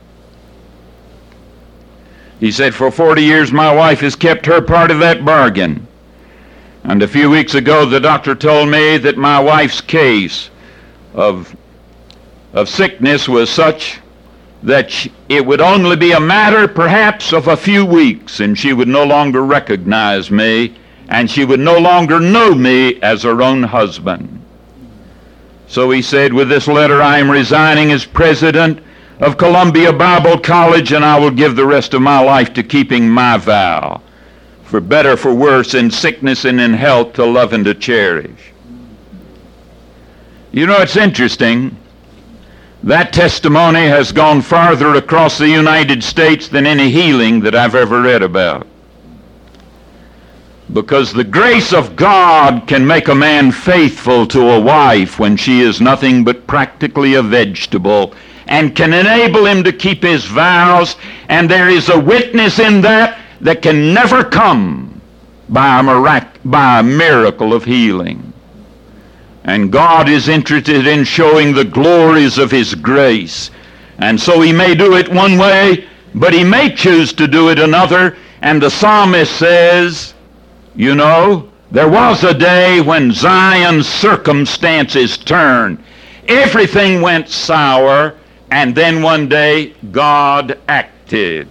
He 2.39 2.49
said, 2.49 2.73
For 2.73 2.91
40 2.91 3.23
years 3.23 3.51
my 3.51 3.75
wife 3.75 3.99
has 3.99 4.15
kept 4.15 4.45
her 4.45 4.61
part 4.61 4.89
of 4.89 4.99
that 4.99 5.25
bargain. 5.25 5.85
And 6.85 7.03
a 7.03 7.09
few 7.09 7.29
weeks 7.29 7.55
ago, 7.55 7.85
the 7.85 7.99
doctor 7.99 8.35
told 8.35 8.69
me 8.69 8.97
that 8.99 9.17
my 9.17 9.37
wife's 9.37 9.81
case 9.81 10.49
of, 11.13 11.53
of 12.55 12.69
sickness 12.69 13.27
was 13.27 13.49
such 13.49 13.99
that 14.63 14.89
she, 14.89 15.11
it 15.29 15.45
would 15.45 15.61
only 15.61 15.95
be 15.95 16.13
a 16.13 16.19
matter, 16.19 16.67
perhaps, 16.67 17.33
of 17.33 17.47
a 17.47 17.57
few 17.57 17.85
weeks, 17.85 18.39
and 18.39 18.57
she 18.57 18.73
would 18.73 18.87
no 18.87 19.03
longer 19.03 19.43
recognize 19.43 20.31
me, 20.31 20.73
and 21.09 21.29
she 21.29 21.45
would 21.45 21.59
no 21.59 21.77
longer 21.77 22.19
know 22.19 22.55
me 22.55 22.99
as 23.01 23.21
her 23.21 23.41
own 23.41 23.61
husband. 23.61 24.41
So 25.67 25.91
he 25.91 26.01
said, 26.01 26.33
With 26.33 26.49
this 26.49 26.67
letter, 26.67 27.01
I 27.01 27.19
am 27.19 27.29
resigning 27.29 27.91
as 27.91 28.05
president 28.05 28.81
of 29.19 29.37
Columbia 29.37 29.91
Bible 29.91 30.39
College, 30.39 30.93
and 30.93 31.03
I 31.03 31.19
will 31.19 31.31
give 31.31 31.55
the 31.55 31.67
rest 31.67 31.93
of 31.93 32.01
my 32.01 32.19
life 32.19 32.53
to 32.53 32.63
keeping 32.63 33.07
my 33.09 33.37
vow 33.37 34.01
for 34.63 34.81
better, 34.81 35.15
for 35.15 35.33
worse, 35.33 35.73
in 35.73 35.91
sickness 35.91 36.45
and 36.45 36.59
in 36.59 36.73
health, 36.73 37.13
to 37.13 37.25
love 37.25 37.53
and 37.53 37.65
to 37.65 37.73
cherish. 37.73 38.51
You 40.51 40.65
know, 40.65 40.77
it's 40.77 40.97
interesting. 40.97 41.77
That 42.85 43.13
testimony 43.13 43.87
has 43.87 44.11
gone 44.11 44.43
farther 44.43 44.93
across 44.93 45.39
the 45.39 45.49
United 45.49 46.03
States 46.03 46.47
than 46.47 46.67
any 46.67 46.91
healing 46.91 47.39
that 47.39 47.55
I've 47.55 47.73
ever 47.73 47.99
read 47.99 48.21
about. 48.21 48.67
Because 50.71 51.11
the 51.11 51.23
grace 51.23 51.73
of 51.73 51.95
God 51.95 52.67
can 52.67 52.85
make 52.85 53.07
a 53.07 53.15
man 53.15 53.51
faithful 53.51 54.27
to 54.27 54.51
a 54.51 54.59
wife 54.59 55.17
when 55.17 55.35
she 55.35 55.61
is 55.61 55.81
nothing 55.81 56.23
but 56.23 56.45
practically 56.45 57.15
a 57.15 57.23
vegetable 57.23 58.13
and 58.45 58.75
can 58.75 58.93
enable 58.93 59.47
him 59.47 59.63
to 59.63 59.73
keep 59.73 60.03
his 60.03 60.25
vows. 60.25 60.95
And 61.27 61.49
there 61.49 61.69
is 61.69 61.89
a 61.89 61.99
witness 61.99 62.59
in 62.59 62.81
that 62.81 63.19
that 63.41 63.63
can 63.63 63.95
never 63.95 64.23
come 64.23 65.01
by 65.49 65.79
a, 65.79 65.83
mirac- 65.83 66.39
by 66.45 66.81
a 66.81 66.83
miracle 66.83 67.51
of 67.51 67.65
healing. 67.65 68.31
And 69.45 69.71
God 69.71 70.09
is 70.09 70.27
interested 70.27 70.87
in 70.87 71.03
showing 71.03 71.53
the 71.53 71.63
glories 71.63 72.37
of 72.37 72.51
His 72.51 72.75
grace. 72.75 73.51
And 73.99 74.19
so 74.19 74.41
He 74.41 74.51
may 74.51 74.75
do 74.75 74.95
it 74.95 75.07
one 75.07 75.37
way, 75.37 75.87
but 76.15 76.33
He 76.33 76.43
may 76.43 76.75
choose 76.75 77.13
to 77.13 77.27
do 77.27 77.49
it 77.49 77.59
another. 77.59 78.17
And 78.41 78.61
the 78.61 78.69
psalmist 78.69 79.37
says, 79.37 80.15
you 80.75 80.95
know, 80.95 81.49
there 81.71 81.89
was 81.89 82.23
a 82.23 82.33
day 82.33 82.81
when 82.81 83.11
Zion's 83.11 83.87
circumstances 83.87 85.17
turned. 85.17 85.83
Everything 86.27 87.01
went 87.01 87.29
sour, 87.29 88.15
and 88.49 88.73
then 88.75 89.01
one 89.01 89.29
day 89.29 89.73
God 89.91 90.59
acted. 90.67 91.47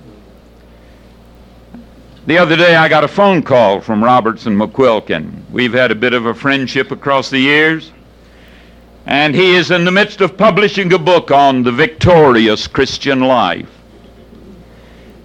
The 2.26 2.38
other 2.38 2.56
day 2.56 2.74
I 2.74 2.88
got 2.88 3.04
a 3.04 3.08
phone 3.08 3.42
call 3.42 3.82
from 3.82 4.02
Robertson 4.02 4.56
McQuilkin. 4.56 5.50
We've 5.50 5.74
had 5.74 5.90
a 5.90 5.94
bit 5.94 6.14
of 6.14 6.24
a 6.24 6.32
friendship 6.32 6.90
across 6.90 7.28
the 7.28 7.38
years. 7.38 7.92
And 9.04 9.34
he 9.34 9.54
is 9.54 9.70
in 9.70 9.84
the 9.84 9.92
midst 9.92 10.22
of 10.22 10.38
publishing 10.38 10.90
a 10.94 10.98
book 10.98 11.30
on 11.30 11.62
the 11.62 11.70
victorious 11.70 12.66
Christian 12.66 13.20
life. 13.20 13.68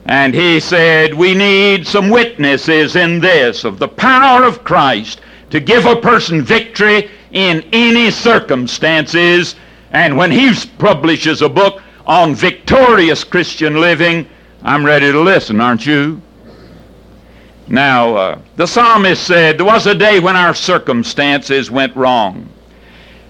And 0.08 0.34
he 0.34 0.60
said, 0.60 1.14
We 1.14 1.34
need 1.36 1.88
some 1.88 2.10
witnesses 2.10 2.98
in 2.98 3.22
this 3.22 3.64
of 3.64 3.80
the 3.80 3.88
power 3.88 4.44
of 4.44 4.66
Christ 4.66 5.22
to 5.52 5.62
give 5.62 5.86
a 5.86 5.96
person 5.96 6.42
victory 6.42 7.10
in 7.32 7.62
any 7.72 8.12
circumstances. 8.12 9.56
And 9.92 10.18
when 10.18 10.32
he 10.32 10.54
publishes 10.78 11.42
a 11.42 11.48
book 11.48 11.82
on 12.06 12.36
victorious 12.36 13.24
Christian 13.24 13.80
living, 13.80 14.28
I'm 14.64 14.86
ready 14.86 15.14
to 15.14 15.22
listen, 15.22 15.62
aren't 15.62 15.86
you? 15.86 16.22
Now, 17.70 18.16
uh, 18.16 18.40
the 18.56 18.66
psalmist 18.66 19.24
said, 19.24 19.60
There 19.60 19.66
was 19.66 19.86
a 19.86 19.94
day 19.94 20.20
when 20.20 20.36
our 20.36 20.56
circumstances 20.56 21.70
went 21.70 21.96
wrong. 21.96 22.50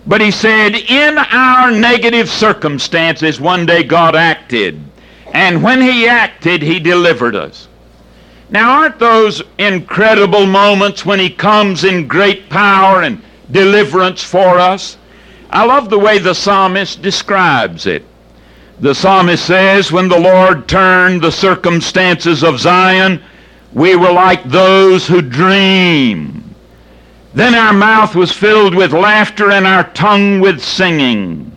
But 0.08 0.22
he 0.22 0.32
said, 0.32 0.76
In 0.76 1.18
our 1.18 1.72
negative 1.72 2.30
circumstances, 2.30 3.42
one 3.42 3.66
day 3.66 3.84
God 3.84 4.16
acted. 4.16 4.82
And 5.34 5.62
when 5.62 5.82
he 5.82 6.08
acted, 6.08 6.62
he 6.62 6.80
delivered 6.80 7.36
us. 7.36 7.68
Now, 8.50 8.80
aren't 8.80 8.98
those 8.98 9.44
incredible 9.58 10.46
moments 10.46 11.06
when 11.06 11.20
he 11.20 11.30
comes 11.30 11.84
in 11.84 12.08
great 12.08 12.50
power 12.50 13.04
and 13.04 13.22
deliverance 13.52 14.24
for 14.24 14.58
us? 14.58 14.98
I 15.50 15.66
love 15.66 15.90
the 15.90 16.00
way 16.00 16.18
the 16.18 16.34
psalmist 16.34 17.02
describes 17.02 17.86
it. 17.86 18.06
The 18.80 18.96
psalmist 18.96 19.46
says, 19.46 19.92
When 19.92 20.08
the 20.08 20.20
Lord 20.20 20.70
turned 20.70 21.22
the 21.22 21.32
circumstances 21.32 22.42
of 22.42 22.60
Zion, 22.60 23.22
we 23.74 23.96
were 23.96 24.12
like 24.12 24.44
those 24.46 25.08
who 25.08 25.22
dream. 25.22 26.56
Then 27.34 27.54
our 27.54 27.74
mouth 27.74 28.16
was 28.16 28.32
filled 28.32 28.74
with 28.74 28.92
laughter 28.92 29.52
and 29.52 29.68
our 29.68 29.84
tongue 29.92 30.40
with 30.40 30.62
singing. 30.62 31.56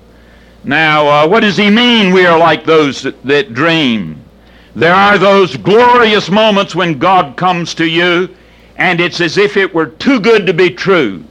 Now, 0.65 1.09
uh, 1.09 1.29
what 1.29 1.41
does 1.41 1.57
he 1.57 1.71
mean 1.71 2.13
we 2.13 2.27
are 2.27 2.39
like 2.39 2.65
those 2.65 3.03
that, 3.03 3.23
that 3.25 3.55
dream? 3.55 4.23
There 4.77 4.95
are 4.95 5.19
those 5.19 5.57
glorious 5.57 6.31
moments 6.31 6.75
when 6.75 6.99
God 6.99 7.37
comes 7.37 7.75
to 7.75 7.87
you 7.87 8.35
and 8.77 9.01
it's 9.01 9.21
as 9.21 9.39
if 9.39 9.57
it 9.57 9.75
were 9.75 9.87
too 9.87 10.21
good 10.21 10.47
to 10.47 10.55
be 10.55 10.71
true. 10.71 11.25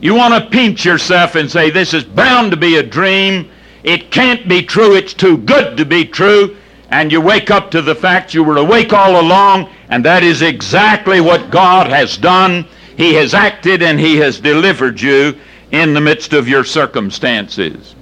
You 0.00 0.14
want 0.14 0.34
to 0.34 0.50
pinch 0.50 0.84
yourself 0.84 1.34
and 1.34 1.50
say, 1.50 1.70
This 1.70 1.92
is 1.92 2.04
bound 2.04 2.50
to 2.52 2.56
be 2.56 2.76
a 2.76 2.82
dream. 2.82 3.50
It 3.82 4.10
can't 4.10 4.48
be 4.48 4.62
true. 4.62 4.94
It's 4.94 5.14
too 5.14 5.38
good 5.38 5.76
to 5.76 5.84
be 5.84 6.04
true 6.04 6.56
and 6.90 7.12
you 7.12 7.20
wake 7.20 7.50
up 7.50 7.70
to 7.70 7.82
the 7.82 7.94
fact 7.94 8.34
you 8.34 8.42
were 8.42 8.56
awake 8.56 8.92
all 8.92 9.20
along, 9.20 9.70
and 9.88 10.04
that 10.04 10.22
is 10.22 10.42
exactly 10.42 11.20
what 11.20 11.50
God 11.50 11.88
has 11.88 12.16
done. 12.16 12.66
He 12.96 13.14
has 13.14 13.34
acted 13.34 13.82
and 13.82 14.00
He 14.00 14.16
has 14.16 14.40
delivered 14.40 15.00
you 15.00 15.38
in 15.70 15.94
the 15.94 16.00
midst 16.00 16.32
of 16.32 16.48
your 16.48 16.64
circumstances. 16.64 17.94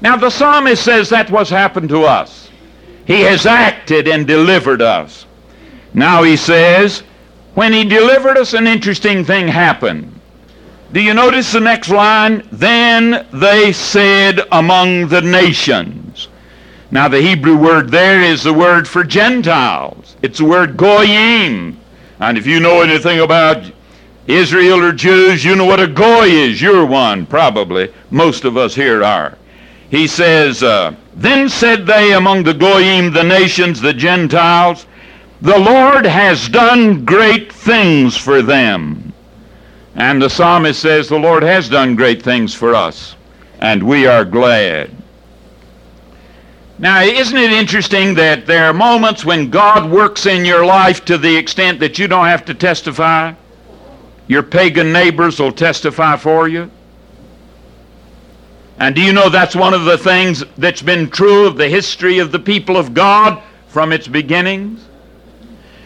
Now, 0.00 0.16
the 0.16 0.30
psalmist 0.30 0.82
says 0.82 1.08
that 1.10 1.30
what's 1.30 1.50
happened 1.50 1.88
to 1.90 2.02
us. 2.02 2.50
He 3.06 3.20
has 3.22 3.46
acted 3.46 4.08
and 4.08 4.26
delivered 4.26 4.80
us. 4.80 5.26
Now 5.92 6.22
he 6.22 6.36
says, 6.36 7.00
when 7.54 7.72
he 7.72 7.84
delivered 7.84 8.36
us, 8.36 8.54
an 8.54 8.66
interesting 8.66 9.24
thing 9.24 9.46
happened. 9.46 10.20
Do 10.92 11.00
you 11.00 11.14
notice 11.14 11.52
the 11.52 11.60
next 11.60 11.88
line? 11.90 12.48
Then 12.50 13.26
they 13.32 13.72
said 13.72 14.40
among 14.52 15.08
the 15.08 15.20
nations. 15.20 16.03
Now, 16.94 17.08
the 17.08 17.20
Hebrew 17.20 17.56
word 17.56 17.90
there 17.90 18.22
is 18.22 18.44
the 18.44 18.52
word 18.52 18.86
for 18.86 19.02
Gentiles. 19.02 20.14
It's 20.22 20.38
the 20.38 20.44
word 20.44 20.76
goyim. 20.76 21.76
And 22.20 22.38
if 22.38 22.46
you 22.46 22.60
know 22.60 22.82
anything 22.82 23.18
about 23.18 23.64
Israel 24.28 24.80
or 24.80 24.92
Jews, 24.92 25.44
you 25.44 25.56
know 25.56 25.64
what 25.64 25.80
a 25.80 25.88
goy 25.88 26.26
is. 26.26 26.62
You're 26.62 26.86
one, 26.86 27.26
probably. 27.26 27.92
Most 28.12 28.44
of 28.44 28.56
us 28.56 28.76
here 28.76 29.02
are. 29.02 29.36
He 29.90 30.06
says, 30.06 30.62
uh, 30.62 30.94
Then 31.16 31.48
said 31.48 31.84
they 31.84 32.12
among 32.12 32.44
the 32.44 32.54
goyim, 32.54 33.12
the 33.12 33.24
nations, 33.24 33.80
the 33.80 33.92
Gentiles, 33.92 34.86
The 35.42 35.58
Lord 35.58 36.06
has 36.06 36.48
done 36.48 37.04
great 37.04 37.52
things 37.52 38.16
for 38.16 38.40
them. 38.40 39.12
And 39.96 40.22
the 40.22 40.30
psalmist 40.30 40.80
says, 40.80 41.08
The 41.08 41.18
Lord 41.18 41.42
has 41.42 41.68
done 41.68 41.96
great 41.96 42.22
things 42.22 42.54
for 42.54 42.72
us, 42.72 43.16
and 43.58 43.82
we 43.82 44.06
are 44.06 44.24
glad. 44.24 44.94
Now, 46.78 47.02
isn't 47.02 47.36
it 47.36 47.52
interesting 47.52 48.14
that 48.14 48.46
there 48.46 48.64
are 48.64 48.72
moments 48.74 49.24
when 49.24 49.48
God 49.48 49.88
works 49.88 50.26
in 50.26 50.44
your 50.44 50.66
life 50.66 51.04
to 51.04 51.16
the 51.16 51.36
extent 51.36 51.78
that 51.80 51.98
you 51.98 52.08
don't 52.08 52.26
have 52.26 52.44
to 52.46 52.54
testify? 52.54 53.34
Your 54.26 54.42
pagan 54.42 54.92
neighbors 54.92 55.38
will 55.38 55.52
testify 55.52 56.16
for 56.16 56.48
you. 56.48 56.70
And 58.78 58.94
do 58.94 59.00
you 59.00 59.12
know 59.12 59.28
that's 59.28 59.54
one 59.54 59.72
of 59.72 59.84
the 59.84 59.98
things 59.98 60.42
that's 60.58 60.82
been 60.82 61.10
true 61.10 61.46
of 61.46 61.56
the 61.56 61.68
history 61.68 62.18
of 62.18 62.32
the 62.32 62.40
people 62.40 62.76
of 62.76 62.92
God 62.92 63.40
from 63.68 63.92
its 63.92 64.08
beginnings? 64.08 64.84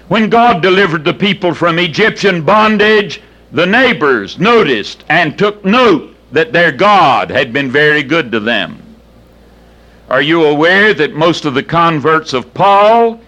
When 0.08 0.30
God 0.30 0.62
delivered 0.62 1.04
the 1.04 1.12
people 1.12 1.52
from 1.52 1.78
Egyptian 1.78 2.42
bondage, 2.42 3.20
the 3.52 3.66
neighbors 3.66 4.38
noticed 4.38 5.04
and 5.10 5.38
took 5.38 5.66
note 5.66 6.16
that 6.32 6.54
their 6.54 6.72
God 6.72 7.30
had 7.30 7.52
been 7.52 7.70
very 7.70 8.02
good 8.02 8.32
to 8.32 8.40
them. 8.40 8.82
Are 10.10 10.22
you 10.22 10.46
aware 10.46 10.94
that 10.94 11.14
most 11.14 11.44
of 11.44 11.52
the 11.52 11.62
converts 11.62 12.32
of 12.32 12.54
Paul 12.54 13.20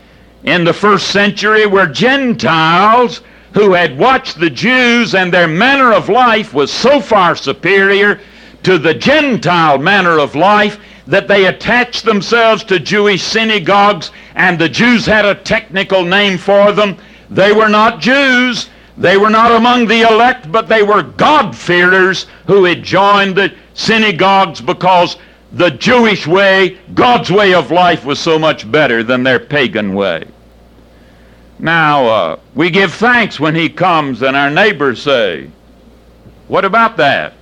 in 0.45 0.65
the 0.65 0.73
first 0.73 1.09
century 1.09 1.67
were 1.67 1.87
Gentiles 1.87 3.21
who 3.53 3.75
had 3.75 3.99
watched 3.99 4.41
the 4.41 4.49
Jews 4.49 5.15
and 5.15 5.31
their 5.31 5.47
manner 5.47 5.93
of 5.93 6.09
life 6.09 6.55
was 6.55 6.73
so 6.73 6.99
far 6.99 7.37
superior 7.37 8.19
to 8.63 8.79
the 8.79 8.95
Gentile 8.95 9.77
manner 9.77 10.19
of 10.19 10.35
life 10.35 10.79
that 11.07 11.29
they 11.29 11.47
attached 11.47 12.07
themselves 12.07 12.65
to 12.65 12.81
Jewish 12.81 13.23
synagogues 13.23 14.11
and 14.35 14.59
the 14.59 14.69
Jews 14.69 15.05
had 15.05 15.27
a 15.27 15.35
technical 15.35 16.03
name 16.03 16.39
for 16.39 16.73
them. 16.73 16.97
They 17.29 17.53
were 17.53 17.69
not 17.69 18.01
Jews. 18.01 18.71
They 18.97 19.19
were 19.19 19.31
not 19.31 19.53
among 19.53 19.87
the 19.87 20.03
elect, 20.03 20.51
but 20.51 20.67
they 20.67 20.83
were 20.83 21.03
God-fearers 21.03 22.27
who 22.47 22.65
had 22.65 22.83
joined 22.83 23.37
the 23.37 23.53
synagogues 23.75 24.63
because 24.63 25.19
the 25.53 25.71
Jewish 25.71 26.27
way, 26.27 26.79
God's 26.95 27.31
way 27.31 27.55
of 27.55 27.71
life 27.71 28.05
was 28.05 28.19
so 28.19 28.39
much 28.39 28.71
better 28.71 29.03
than 29.03 29.23
their 29.23 29.41
pagan 29.41 29.95
way. 29.95 30.25
Now, 31.59 32.07
uh, 32.07 32.41
we 32.55 32.71
give 32.71 32.95
thanks 32.95 33.41
when 33.41 33.55
he 33.55 33.69
comes, 33.69 34.23
and 34.23 34.37
our 34.37 34.51
neighbors 34.51 35.03
say, 35.03 35.51
What 36.49 36.65
about 36.65 36.97
that? 36.97 37.35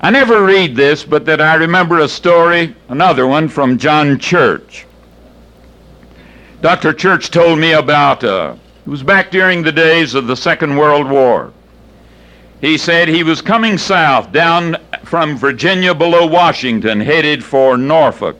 I 0.00 0.10
never 0.10 0.44
read 0.44 0.74
this, 0.74 1.04
but 1.04 1.26
that 1.26 1.42
I 1.42 1.54
remember 1.56 1.98
a 1.98 2.08
story, 2.08 2.74
another 2.88 3.26
one 3.26 3.48
from 3.48 3.76
John 3.76 4.18
Church. 4.18 4.86
Dr. 6.62 6.92
Church 6.92 7.30
told 7.30 7.58
me 7.58 7.72
about, 7.72 8.24
uh, 8.24 8.54
it 8.86 8.88
was 8.88 9.02
back 9.02 9.30
during 9.30 9.62
the 9.62 9.72
days 9.72 10.14
of 10.14 10.26
the 10.26 10.36
Second 10.36 10.76
World 10.76 11.08
War. 11.08 11.52
He 12.60 12.76
said 12.76 13.08
he 13.08 13.22
was 13.22 13.40
coming 13.40 13.78
south 13.78 14.32
down 14.32 14.76
from 15.04 15.38
Virginia 15.38 15.94
below 15.94 16.26
Washington, 16.26 17.00
headed 17.00 17.42
for 17.42 17.78
Norfolk. 17.78 18.36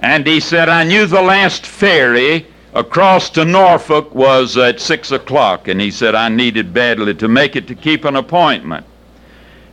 And 0.00 0.26
he 0.26 0.40
said, 0.40 0.68
I 0.68 0.84
knew 0.84 1.06
the 1.06 1.22
last 1.22 1.64
ferry 1.64 2.46
across 2.74 3.30
to 3.30 3.44
Norfolk 3.44 4.14
was 4.14 4.58
at 4.58 4.78
6 4.78 5.12
o'clock, 5.12 5.68
and 5.68 5.80
he 5.80 5.90
said 5.90 6.14
I 6.14 6.28
needed 6.28 6.74
badly 6.74 7.14
to 7.14 7.28
make 7.28 7.56
it 7.56 7.66
to 7.68 7.74
keep 7.74 8.04
an 8.04 8.16
appointment. 8.16 8.84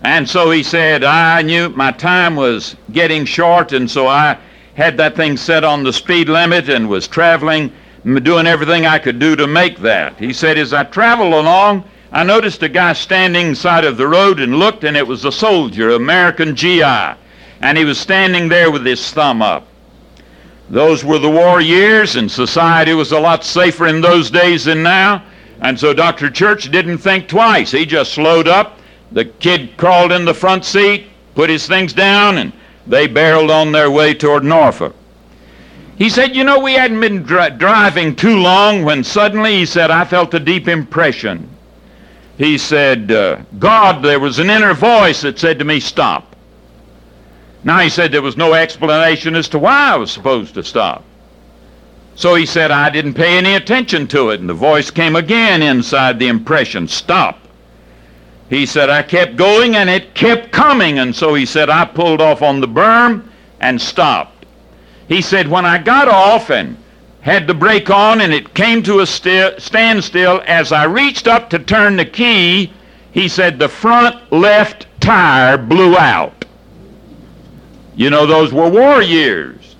And 0.04 0.28
so 0.30 0.50
he 0.50 0.64
said, 0.64 1.04
I 1.04 1.42
knew 1.42 1.70
my 1.70 1.92
time 1.92 2.38
was 2.38 2.78
getting 2.94 3.26
short, 3.26 3.74
and 3.74 3.92
so 3.92 4.08
I 4.08 4.38
had 4.76 4.96
that 4.98 5.18
thing 5.18 5.36
set 5.36 5.66
on 5.66 5.84
the 5.84 5.92
speed 5.92 6.30
limit 6.30 6.70
and 6.70 6.88
was 6.88 7.08
traveling, 7.08 7.74
doing 8.24 8.48
everything 8.48 8.86
I 8.86 8.98
could 8.98 9.20
do 9.20 9.36
to 9.36 9.46
make 9.46 9.78
that. 9.80 10.18
He 10.18 10.32
said, 10.32 10.58
as 10.58 10.74
I 10.74 10.86
traveled 10.86 11.34
along, 11.34 11.84
I 12.14 12.24
noticed 12.24 12.62
a 12.62 12.68
guy 12.70 12.92
standing 12.92 13.56
side 13.56 13.86
of 13.86 13.96
the 13.96 14.08
road 14.08 14.42
and 14.42 14.60
looked, 14.60 14.84
and 14.84 14.98
it 14.98 15.08
was 15.08 15.24
a 15.24 15.32
soldier, 15.32 15.92
American 15.92 16.58
GI. 16.58 17.16
And 17.62 17.78
he 17.78 17.86
was 17.86 17.98
standing 18.00 18.50
there 18.50 18.70
with 18.70 18.86
his 18.86 19.12
thumb 19.12 19.42
up. 19.42 19.66
Those 20.70 21.06
were 21.06 21.20
the 21.20 21.30
war 21.30 21.62
years, 21.62 22.18
and 22.18 22.30
society 22.30 22.94
was 22.94 23.14
a 23.14 23.20
lot 23.20 23.46
safer 23.46 23.88
in 23.88 24.02
those 24.02 24.30
days 24.30 24.66
than 24.66 24.84
now. 24.84 25.24
And 25.62 25.80
so 25.80 25.94
Dr. 25.94 26.30
Church 26.30 26.70
didn't 26.70 26.98
think 26.98 27.30
twice. 27.30 27.72
He 27.72 27.86
just 27.86 28.14
slowed 28.14 28.48
up. 28.48 28.80
The 29.14 29.26
kid 29.26 29.78
crawled 29.78 30.12
in 30.12 30.26
the 30.26 30.34
front 30.34 30.66
seat, 30.66 31.08
put 31.36 31.50
his 31.50 31.68
things 31.68 31.94
down, 31.94 32.40
and 32.40 32.52
they 32.88 33.08
barreled 33.08 33.52
on 33.52 33.72
their 33.72 33.92
way 33.92 34.14
toward 34.14 34.44
Norfolk. 34.44 34.96
He 35.98 36.10
said, 36.10 36.36
You 36.36 36.44
know, 36.44 36.60
we 36.60 36.74
hadn't 36.74 37.00
been 37.00 37.24
dri- 37.24 37.52
driving 37.52 38.16
too 38.16 38.38
long 38.38 38.84
when 38.84 39.04
suddenly, 39.04 39.58
he 39.58 39.66
said, 39.66 39.92
I 39.92 40.04
felt 40.04 40.34
a 40.34 40.40
deep 40.40 40.68
impression. 40.68 41.48
He 42.42 42.58
said, 42.58 43.12
uh, 43.12 43.44
God, 43.60 44.02
there 44.02 44.20
was 44.20 44.40
an 44.40 44.50
inner 44.50 44.74
voice 44.74 45.22
that 45.22 45.38
said 45.38 45.60
to 45.60 45.66
me, 45.66 45.80
Stop. 45.80 46.36
Now 47.64 47.78
he 47.78 47.88
said 47.88 48.12
there 48.12 48.24
was 48.24 48.36
no 48.36 48.56
explanation 48.56 49.36
as 49.36 49.48
to 49.50 49.60
why 49.60 49.92
I 49.92 49.96
was 49.98 50.12
supposed 50.12 50.56
to 50.56 50.64
stop. 50.64 51.04
So 52.16 52.34
he 52.34 52.48
said 52.48 52.72
I 52.72 52.90
didn't 52.90 53.14
pay 53.14 53.38
any 53.38 53.54
attention 53.54 54.08
to 54.08 54.32
it, 54.32 54.40
and 54.40 54.50
the 54.50 54.56
voice 54.56 54.90
came 54.90 55.16
again 55.16 55.62
inside 55.62 56.18
the 56.18 56.30
impression, 56.30 56.88
stop. 56.88 57.38
He 58.50 58.66
said 58.66 58.90
I 58.90 59.04
kept 59.04 59.36
going 59.36 59.76
and 59.76 59.88
it 59.88 60.16
kept 60.16 60.52
coming, 60.52 60.98
and 60.98 61.16
so 61.16 61.36
he 61.36 61.46
said 61.46 61.70
I 61.70 61.86
pulled 61.86 62.22
off 62.22 62.42
on 62.42 62.60
the 62.60 62.68
berm 62.68 63.30
and 63.60 63.80
stopped. 63.80 64.48
He 65.08 65.22
said 65.22 65.48
when 65.48 65.68
I 65.68 65.78
got 65.78 66.08
off 66.08 66.50
and 66.50 66.76
had 67.22 67.48
the 67.48 67.54
brake 67.54 67.90
on 67.90 68.22
and 68.22 68.34
it 68.34 68.54
came 68.54 68.84
to 68.84 69.00
a 69.00 69.06
sti- 69.06 69.58
standstill, 69.58 70.42
as 70.46 70.72
I 70.72 70.86
reached 70.86 71.28
up 71.28 71.50
to 71.52 71.60
turn 71.60 71.96
the 71.96 72.06
key, 72.06 72.74
he 73.12 73.28
said 73.28 73.60
the 73.60 73.70
front 73.70 74.32
left 74.32 74.88
tire 75.00 75.58
blew 75.58 75.98
out. 75.98 76.46
You 77.96 78.10
know, 78.10 78.26
those 78.26 78.52
were 78.52 78.70
war 78.70 79.02
years. 79.02 79.76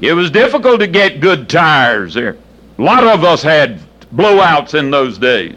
It 0.00 0.14
was 0.14 0.30
difficult 0.30 0.80
to 0.80 0.86
get 0.86 1.20
good 1.20 1.48
tires 1.48 2.14
there. 2.14 2.36
A 2.78 2.82
lot 2.82 3.04
of 3.04 3.24
us 3.24 3.42
had 3.42 3.80
blowouts 4.14 4.74
in 4.74 4.90
those 4.90 5.18
days. 5.18 5.56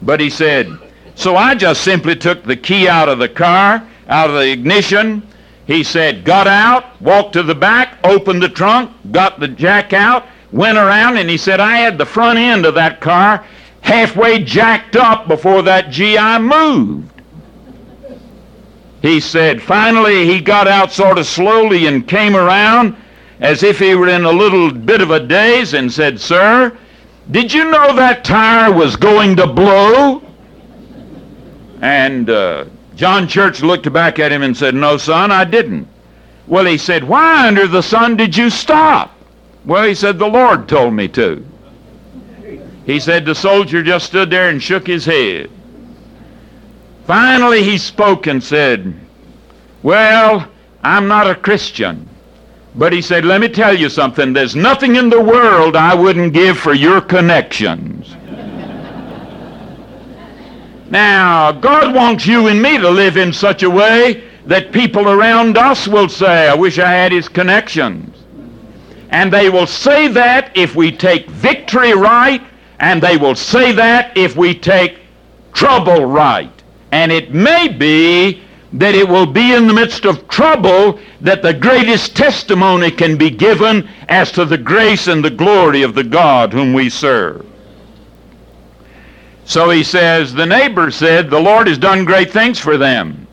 But 0.00 0.20
he 0.20 0.30
said, 0.30 0.78
so 1.14 1.36
I 1.36 1.54
just 1.54 1.82
simply 1.82 2.16
took 2.16 2.44
the 2.44 2.56
key 2.56 2.88
out 2.88 3.08
of 3.08 3.18
the 3.18 3.28
car, 3.28 3.86
out 4.08 4.30
of 4.30 4.36
the 4.36 4.50
ignition. 4.50 5.26
He 5.66 5.82
said, 5.82 6.24
got 6.24 6.46
out, 6.46 7.00
walked 7.02 7.32
to 7.32 7.42
the 7.42 7.54
back, 7.54 7.98
opened 8.04 8.42
the 8.42 8.48
trunk, 8.48 8.92
got 9.10 9.40
the 9.40 9.48
jack 9.48 9.92
out, 9.92 10.26
went 10.52 10.78
around, 10.78 11.16
and 11.16 11.28
he 11.28 11.36
said, 11.36 11.58
I 11.58 11.78
had 11.78 11.98
the 11.98 12.06
front 12.06 12.38
end 12.38 12.64
of 12.64 12.74
that 12.74 13.00
car 13.00 13.44
halfway 13.80 14.42
jacked 14.42 14.96
up 14.96 15.28
before 15.28 15.62
that 15.62 15.90
GI 15.90 16.38
moved. 16.38 17.10
He 19.02 19.20
said, 19.20 19.62
finally, 19.62 20.26
he 20.26 20.40
got 20.40 20.66
out 20.66 20.90
sort 20.90 21.18
of 21.18 21.26
slowly 21.26 21.86
and 21.86 22.06
came 22.06 22.36
around 22.36 22.96
as 23.40 23.62
if 23.62 23.78
he 23.78 23.94
were 23.94 24.08
in 24.08 24.24
a 24.24 24.32
little 24.32 24.72
bit 24.72 25.00
of 25.00 25.10
a 25.10 25.20
daze 25.20 25.74
and 25.74 25.92
said, 25.92 26.18
Sir, 26.20 26.76
did 27.30 27.52
you 27.52 27.70
know 27.70 27.94
that 27.94 28.24
tire 28.24 28.72
was 28.72 28.96
going 28.96 29.36
to 29.36 29.46
blow? 29.46 30.22
And 31.82 32.30
uh, 32.30 32.64
John 32.96 33.28
Church 33.28 33.62
looked 33.62 33.92
back 33.92 34.18
at 34.18 34.32
him 34.32 34.42
and 34.42 34.56
said, 34.56 34.74
No, 34.74 34.96
son, 34.96 35.30
I 35.30 35.44
didn't. 35.44 35.86
Well, 36.46 36.64
he 36.64 36.78
said, 36.78 37.04
Why 37.04 37.46
under 37.46 37.66
the 37.66 37.82
sun 37.82 38.16
did 38.16 38.36
you 38.36 38.48
stop? 38.48 39.14
Well, 39.66 39.86
he 39.86 39.94
said, 39.94 40.18
The 40.18 40.26
Lord 40.26 40.66
told 40.66 40.94
me 40.94 41.06
to. 41.08 41.44
He 42.86 42.98
said, 42.98 43.26
The 43.26 43.34
soldier 43.34 43.82
just 43.82 44.06
stood 44.06 44.30
there 44.30 44.48
and 44.48 44.62
shook 44.62 44.86
his 44.86 45.04
head. 45.04 45.50
Finally, 47.06 47.62
he 47.62 47.76
spoke 47.76 48.26
and 48.26 48.42
said, 48.42 48.94
Well, 49.82 50.48
I'm 50.82 51.06
not 51.06 51.30
a 51.30 51.34
Christian. 51.34 52.08
But 52.74 52.94
he 52.94 53.02
said, 53.02 53.26
Let 53.26 53.42
me 53.42 53.48
tell 53.48 53.76
you 53.76 53.90
something. 53.90 54.32
There's 54.32 54.56
nothing 54.56 54.96
in 54.96 55.10
the 55.10 55.20
world 55.20 55.76
I 55.76 55.94
wouldn't 55.94 56.32
give 56.32 56.56
for 56.58 56.72
your 56.72 57.02
connections. 57.02 58.15
Now, 60.90 61.52
God 61.52 61.94
wants 61.94 62.26
you 62.26 62.46
and 62.46 62.62
me 62.62 62.78
to 62.78 62.88
live 62.88 63.16
in 63.16 63.32
such 63.32 63.62
a 63.62 63.70
way 63.70 64.24
that 64.46 64.72
people 64.72 65.08
around 65.08 65.58
us 65.58 65.88
will 65.88 66.08
say, 66.08 66.48
I 66.48 66.54
wish 66.54 66.78
I 66.78 66.92
had 66.92 67.10
his 67.10 67.28
connections. 67.28 68.16
And 69.10 69.32
they 69.32 69.50
will 69.50 69.66
say 69.66 70.08
that 70.08 70.56
if 70.56 70.76
we 70.76 70.92
take 70.92 71.28
victory 71.28 71.92
right, 71.92 72.42
and 72.78 73.02
they 73.02 73.16
will 73.16 73.34
say 73.34 73.72
that 73.72 74.16
if 74.16 74.36
we 74.36 74.54
take 74.54 74.98
trouble 75.52 76.04
right. 76.04 76.52
And 76.92 77.10
it 77.10 77.32
may 77.32 77.68
be 77.68 78.42
that 78.74 78.94
it 78.94 79.08
will 79.08 79.26
be 79.26 79.54
in 79.54 79.66
the 79.66 79.74
midst 79.74 80.04
of 80.04 80.28
trouble 80.28 81.00
that 81.20 81.42
the 81.42 81.54
greatest 81.54 82.16
testimony 82.16 82.90
can 82.90 83.16
be 83.16 83.30
given 83.30 83.88
as 84.08 84.30
to 84.32 84.44
the 84.44 84.58
grace 84.58 85.08
and 85.08 85.24
the 85.24 85.30
glory 85.30 85.82
of 85.82 85.94
the 85.94 86.04
God 86.04 86.52
whom 86.52 86.72
we 86.72 86.90
serve. 86.90 87.44
So 89.46 89.70
he 89.70 89.84
says, 89.84 90.34
the 90.34 90.44
neighbor 90.44 90.90
said, 90.90 91.30
the 91.30 91.40
Lord 91.40 91.68
has 91.68 91.78
done 91.78 92.04
great 92.04 92.32
things 92.32 92.58
for 92.58 92.76
them. 92.76 93.28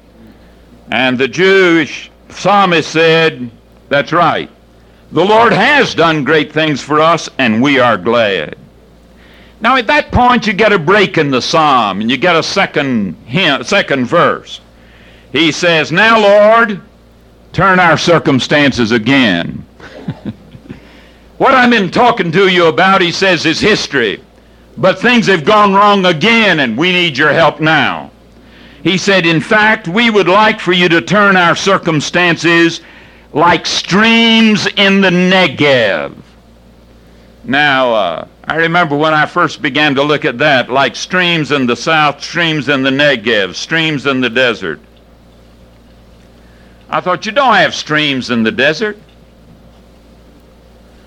And 0.91 1.17
the 1.17 1.27
Jewish 1.27 2.11
psalmist 2.29 2.91
said, 2.91 3.49
that's 3.89 4.13
right. 4.13 4.49
The 5.11 5.25
Lord 5.25 5.53
has 5.53 5.95
done 5.95 6.23
great 6.23 6.51
things 6.51 6.81
for 6.81 6.99
us, 6.99 7.29
and 7.39 7.61
we 7.61 7.79
are 7.79 7.97
glad. 7.97 8.55
Now, 9.59 9.75
at 9.75 9.87
that 9.87 10.11
point, 10.11 10.45
you 10.45 10.53
get 10.53 10.71
a 10.71 10.79
break 10.79 11.17
in 11.17 11.31
the 11.31 11.41
psalm, 11.41 12.01
and 12.01 12.11
you 12.11 12.17
get 12.17 12.35
a 12.35 12.43
second 12.43 13.15
hint, 13.25 13.65
second 13.65 14.05
verse. 14.05 14.61
He 15.31 15.51
says, 15.51 15.91
Now, 15.91 16.19
Lord, 16.19 16.81
turn 17.53 17.79
our 17.79 17.97
circumstances 17.97 18.91
again. 18.91 19.65
what 21.37 21.55
I've 21.55 21.71
been 21.71 21.89
talking 21.89 22.31
to 22.33 22.47
you 22.49 22.67
about, 22.67 23.01
he 23.01 23.11
says, 23.11 23.45
is 23.45 23.59
history. 23.59 24.21
But 24.77 24.99
things 24.99 25.27
have 25.27 25.45
gone 25.45 25.73
wrong 25.73 26.05
again, 26.05 26.59
and 26.59 26.77
we 26.77 26.91
need 26.91 27.17
your 27.17 27.31
help 27.31 27.59
now. 27.59 28.11
He 28.81 28.97
said, 28.97 29.25
In 29.25 29.39
fact, 29.39 29.87
we 29.87 30.09
would 30.09 30.27
like 30.27 30.59
for 30.59 30.73
you 30.73 30.89
to 30.89 31.01
turn 31.01 31.37
our 31.37 31.55
circumstances 31.55 32.81
like 33.31 33.65
streams 33.65 34.67
in 34.75 35.01
the 35.01 35.09
Negev. 35.09 36.15
Now, 37.43 37.93
uh, 37.93 38.27
I 38.45 38.55
remember 38.55 38.95
when 38.95 39.13
I 39.13 39.25
first 39.25 39.61
began 39.61 39.95
to 39.95 40.03
look 40.03 40.25
at 40.25 40.37
that, 40.39 40.69
like 40.69 40.95
streams 40.95 41.51
in 41.51 41.65
the 41.65 41.75
south, 41.75 42.23
streams 42.23 42.67
in 42.67 42.83
the 42.83 42.89
Negev, 42.89 43.55
streams 43.55 44.05
in 44.05 44.21
the 44.21 44.29
desert. 44.29 44.79
I 46.89 47.01
thought, 47.01 47.25
you 47.25 47.31
don't 47.31 47.55
have 47.55 47.73
streams 47.73 48.29
in 48.29 48.43
the 48.43 48.51
desert. 48.51 48.97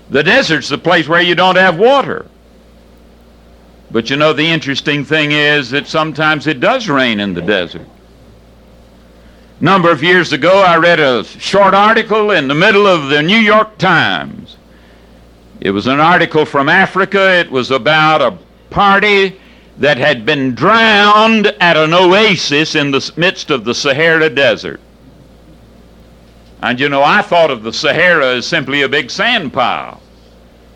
The 0.09 0.23
desert's 0.23 0.69
the 0.69 0.77
place 0.77 1.07
where 1.07 1.21
you 1.21 1.35
don't 1.35 1.55
have 1.55 1.77
water. 1.77 2.25
But 3.89 4.09
you 4.09 4.17
know, 4.17 4.33
the 4.33 4.45
interesting 4.45 5.05
thing 5.05 5.31
is 5.31 5.69
that 5.69 5.87
sometimes 5.87 6.47
it 6.47 6.59
does 6.59 6.89
rain 6.89 7.19
in 7.19 7.33
the 7.33 7.41
desert. 7.41 7.87
Number 9.59 9.89
of 9.89 10.03
years 10.03 10.33
ago, 10.33 10.61
I 10.61 10.77
read 10.77 10.99
a 10.99 11.23
short 11.23 11.73
article 11.73 12.31
in 12.31 12.47
the 12.47 12.53
middle 12.53 12.85
of 12.85 13.09
the 13.09 13.23
New 13.23 13.39
York 13.39 13.77
Times. 13.77 14.57
It 15.59 15.71
was 15.71 15.87
an 15.87 15.99
article 15.99 16.45
from 16.45 16.69
Africa. 16.69 17.39
It 17.39 17.49
was 17.49 17.71
about 17.71 18.21
a 18.21 18.37
party 18.69 19.39
that 19.77 19.97
had 19.97 20.25
been 20.25 20.53
drowned 20.53 21.47
at 21.59 21.77
an 21.77 21.93
oasis 21.93 22.75
in 22.75 22.91
the 22.91 23.11
midst 23.15 23.49
of 23.49 23.63
the 23.63 23.73
Sahara 23.73 24.29
Desert. 24.29 24.79
And 26.61 26.79
you 26.79 26.89
know, 26.89 27.03
I 27.03 27.21
thought 27.21 27.51
of 27.51 27.63
the 27.63 27.73
Sahara 27.73 28.35
as 28.35 28.47
simply 28.47 28.81
a 28.81 28.89
big 28.89 29.09
sand 29.09 29.53
pile. 29.53 30.01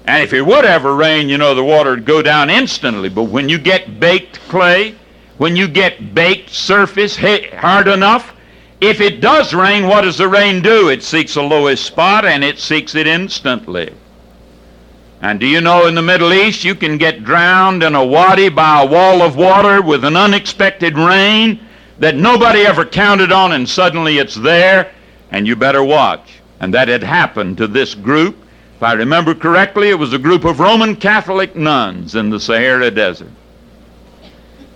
And 0.06 0.24
if 0.24 0.34
it 0.34 0.42
would 0.42 0.66
ever 0.66 0.96
rain, 0.96 1.30
you 1.30 1.38
know, 1.38 1.54
the 1.54 1.64
water 1.64 1.92
would 1.92 2.06
go 2.06 2.22
down 2.22 2.50
instantly. 2.50 3.10
But 3.10 3.26
when 3.26 3.50
you 3.50 3.58
get 3.58 4.00
baked 4.00 4.40
clay, 4.50 4.96
when 5.38 5.56
you 5.56 5.68
get 5.68 6.14
baked 6.14 6.50
surface 6.50 7.16
hard 7.18 7.88
enough, 7.88 8.34
if 8.80 9.00
it 9.00 9.22
does 9.22 9.54
rain, 9.54 9.88
what 9.88 10.02
does 10.02 10.18
the 10.18 10.28
rain 10.28 10.62
do? 10.62 10.90
It 10.90 11.04
seeks 11.04 11.36
the 11.36 11.44
lowest 11.44 11.86
spot 11.86 12.26
and 12.26 12.44
it 12.44 12.58
seeks 12.58 12.96
it 12.96 13.06
instantly. 13.06 13.94
And 15.22 15.40
do 15.40 15.46
you 15.46 15.62
know 15.62 15.86
in 15.86 15.94
the 15.94 16.02
Middle 16.02 16.34
East 16.34 16.64
you 16.64 16.74
can 16.74 16.98
get 16.98 17.24
drowned 17.24 17.84
in 17.84 17.94
a 17.94 18.04
wadi 18.04 18.50
by 18.50 18.82
a 18.82 18.88
wall 18.88 19.22
of 19.22 19.36
water 19.36 19.80
with 19.80 20.04
an 20.04 20.18
unexpected 20.18 20.98
rain 20.98 21.60
that 22.00 22.16
nobody 22.16 22.62
ever 22.62 22.86
counted 22.86 23.32
on 23.32 23.52
and 23.52 23.70
suddenly 23.70 24.18
it's 24.18 24.34
there 24.34 24.92
and 25.30 25.46
you 25.46 25.56
better 25.56 25.84
watch. 25.84 26.42
And 26.60 26.74
that 26.74 26.88
had 26.88 27.04
happened 27.04 27.58
to 27.58 27.68
this 27.68 27.94
group 27.94 28.36
if 28.82 28.86
I 28.86 28.94
remember 28.94 29.36
correctly, 29.36 29.90
it 29.90 30.00
was 30.00 30.12
a 30.12 30.18
group 30.18 30.44
of 30.44 30.60
Roman 30.60 30.96
Catholic 30.96 31.56
nuns 31.56 32.16
in 32.16 32.32
the 32.32 32.40
Sahara 32.40 32.90
Desert. 32.90 33.30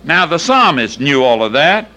Now, 0.04 0.26
the 0.26 0.38
psalmist 0.38 1.00
knew 1.00 1.24
all 1.24 1.42
of 1.42 1.54
that. 1.54 1.88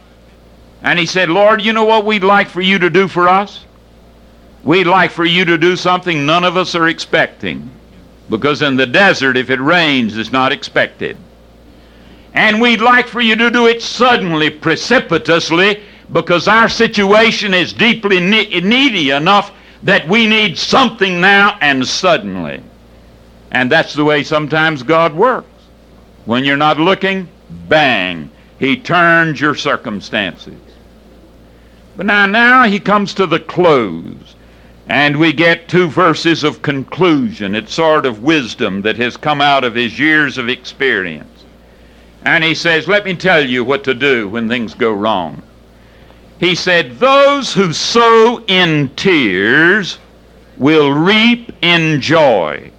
And 0.82 0.98
he 0.98 1.06
said, 1.06 1.30
Lord, 1.30 1.62
you 1.62 1.72
know 1.72 1.86
what 1.86 2.08
we'd 2.08 2.24
like 2.24 2.50
for 2.50 2.62
you 2.62 2.80
to 2.80 2.89
do 2.89 3.08
for 3.08 3.30
us? 3.30 3.63
We'd 4.63 4.88
like 4.88 5.12
for 5.12 5.24
you 5.24 5.45
to 5.45 5.56
do 5.60 5.76
something 5.76 6.26
none 6.26 6.43
of 6.43 6.58
us 6.58 6.74
are 6.74 6.88
expecting. 6.88 7.69
Because 8.28 8.63
in 8.63 8.76
the 8.76 8.88
desert, 8.88 9.38
if 9.38 9.52
it 9.52 9.62
rains, 9.62 10.17
it's 10.17 10.32
not 10.32 10.52
expected. 10.52 11.15
And 12.34 12.60
we'd 12.60 12.82
like 12.82 13.06
for 13.06 13.22
you 13.22 13.36
to 13.36 13.52
do 13.52 13.67
it 13.67 13.84
suddenly, 13.84 14.50
precipitously, 14.50 15.84
because 16.12 16.48
our 16.48 16.69
situation 16.69 17.54
is 17.54 17.72
deeply 17.72 18.19
needy 18.19 19.12
enough 19.12 19.52
that 19.84 20.08
we 20.08 20.28
need 20.28 20.58
something 20.58 21.22
now 21.22 21.58
and 21.62 21.86
suddenly. 21.88 22.62
And 23.52 23.72
that's 23.72 23.94
the 23.94 24.06
way 24.06 24.24
sometimes 24.24 24.84
God 24.84 25.13
works. 25.13 25.48
When 26.26 26.44
you're 26.44 26.58
not 26.58 26.80
looking, 26.80 27.28
bang, 27.68 28.30
he 28.60 28.78
turns 28.78 29.42
your 29.42 29.56
circumstances. 29.56 30.60
But 31.96 32.06
now, 32.06 32.26
now 32.26 32.63
he 32.63 32.80
comes 32.80 33.13
to 33.15 33.26
the 33.26 33.39
close, 33.39 34.36
and 34.88 35.18
we 35.18 35.34
get 35.34 35.68
two 35.68 35.88
verses 35.88 36.44
of 36.44 36.62
conclusion. 36.62 37.56
It's 37.56 37.74
sort 37.74 38.06
of 38.06 38.24
wisdom 38.24 38.82
that 38.84 38.98
has 38.98 39.18
come 39.18 39.42
out 39.42 39.63
of 39.63 39.76
his 39.76 39.98
years 39.98 40.38
of 40.38 40.50
experience. 40.50 41.46
And 42.24 42.44
he 42.44 42.54
says, 42.54 42.88
Let 42.88 43.06
me 43.06 43.15
tell 43.15 43.46
you 43.46 43.63
what 43.63 43.84
to 43.86 43.94
do 43.94 44.28
when 44.30 44.48
things 44.48 44.74
go 44.74 44.92
wrong. 44.92 45.42
He 46.39 46.56
said, 46.56 46.99
Those 46.99 47.54
who 47.54 47.73
sow 47.73 48.43
in 48.47 48.89
tears 48.95 49.99
will 50.58 50.91
reap 50.91 51.52
in 51.62 51.99
joy. 51.99 52.71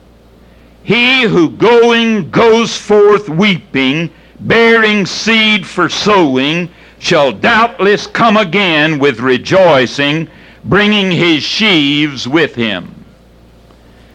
He 0.82 1.22
who 1.22 1.50
going 1.50 2.30
goes 2.30 2.76
forth 2.76 3.28
weeping, 3.28 4.10
bearing 4.40 5.04
seed 5.04 5.66
for 5.66 5.88
sowing, 5.88 6.70
shall 6.98 7.32
doubtless 7.32 8.06
come 8.06 8.36
again 8.36 8.98
with 8.98 9.20
rejoicing, 9.20 10.28
bringing 10.64 11.10
his 11.10 11.42
sheaves 11.42 12.26
with 12.26 12.54
him. 12.54 12.94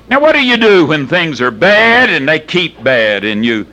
Now, 0.09 0.19
what 0.19 0.33
do 0.33 0.43
you 0.43 0.57
do 0.57 0.85
when 0.85 1.07
things 1.07 1.39
are 1.41 1.51
bad 1.51 2.09
and 2.09 2.27
they 2.27 2.39
keep 2.39 2.83
bad 2.83 3.23
and 3.23 3.45
you, 3.45 3.65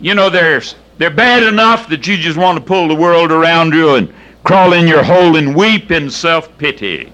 you 0.00 0.14
know, 0.14 0.30
they're, 0.30 0.62
they're 0.98 1.10
bad 1.10 1.42
enough 1.42 1.88
that 1.88 2.06
you 2.06 2.16
just 2.16 2.38
want 2.38 2.58
to 2.58 2.64
pull 2.64 2.88
the 2.88 2.94
world 2.94 3.30
around 3.30 3.74
you 3.74 3.94
and 3.96 4.14
crawl 4.46 4.74
in 4.74 4.86
your 4.86 5.02
hole 5.02 5.36
and 5.36 5.56
weep 5.56 5.90
in 5.90 6.08
self 6.08 6.56
pity. 6.56 7.12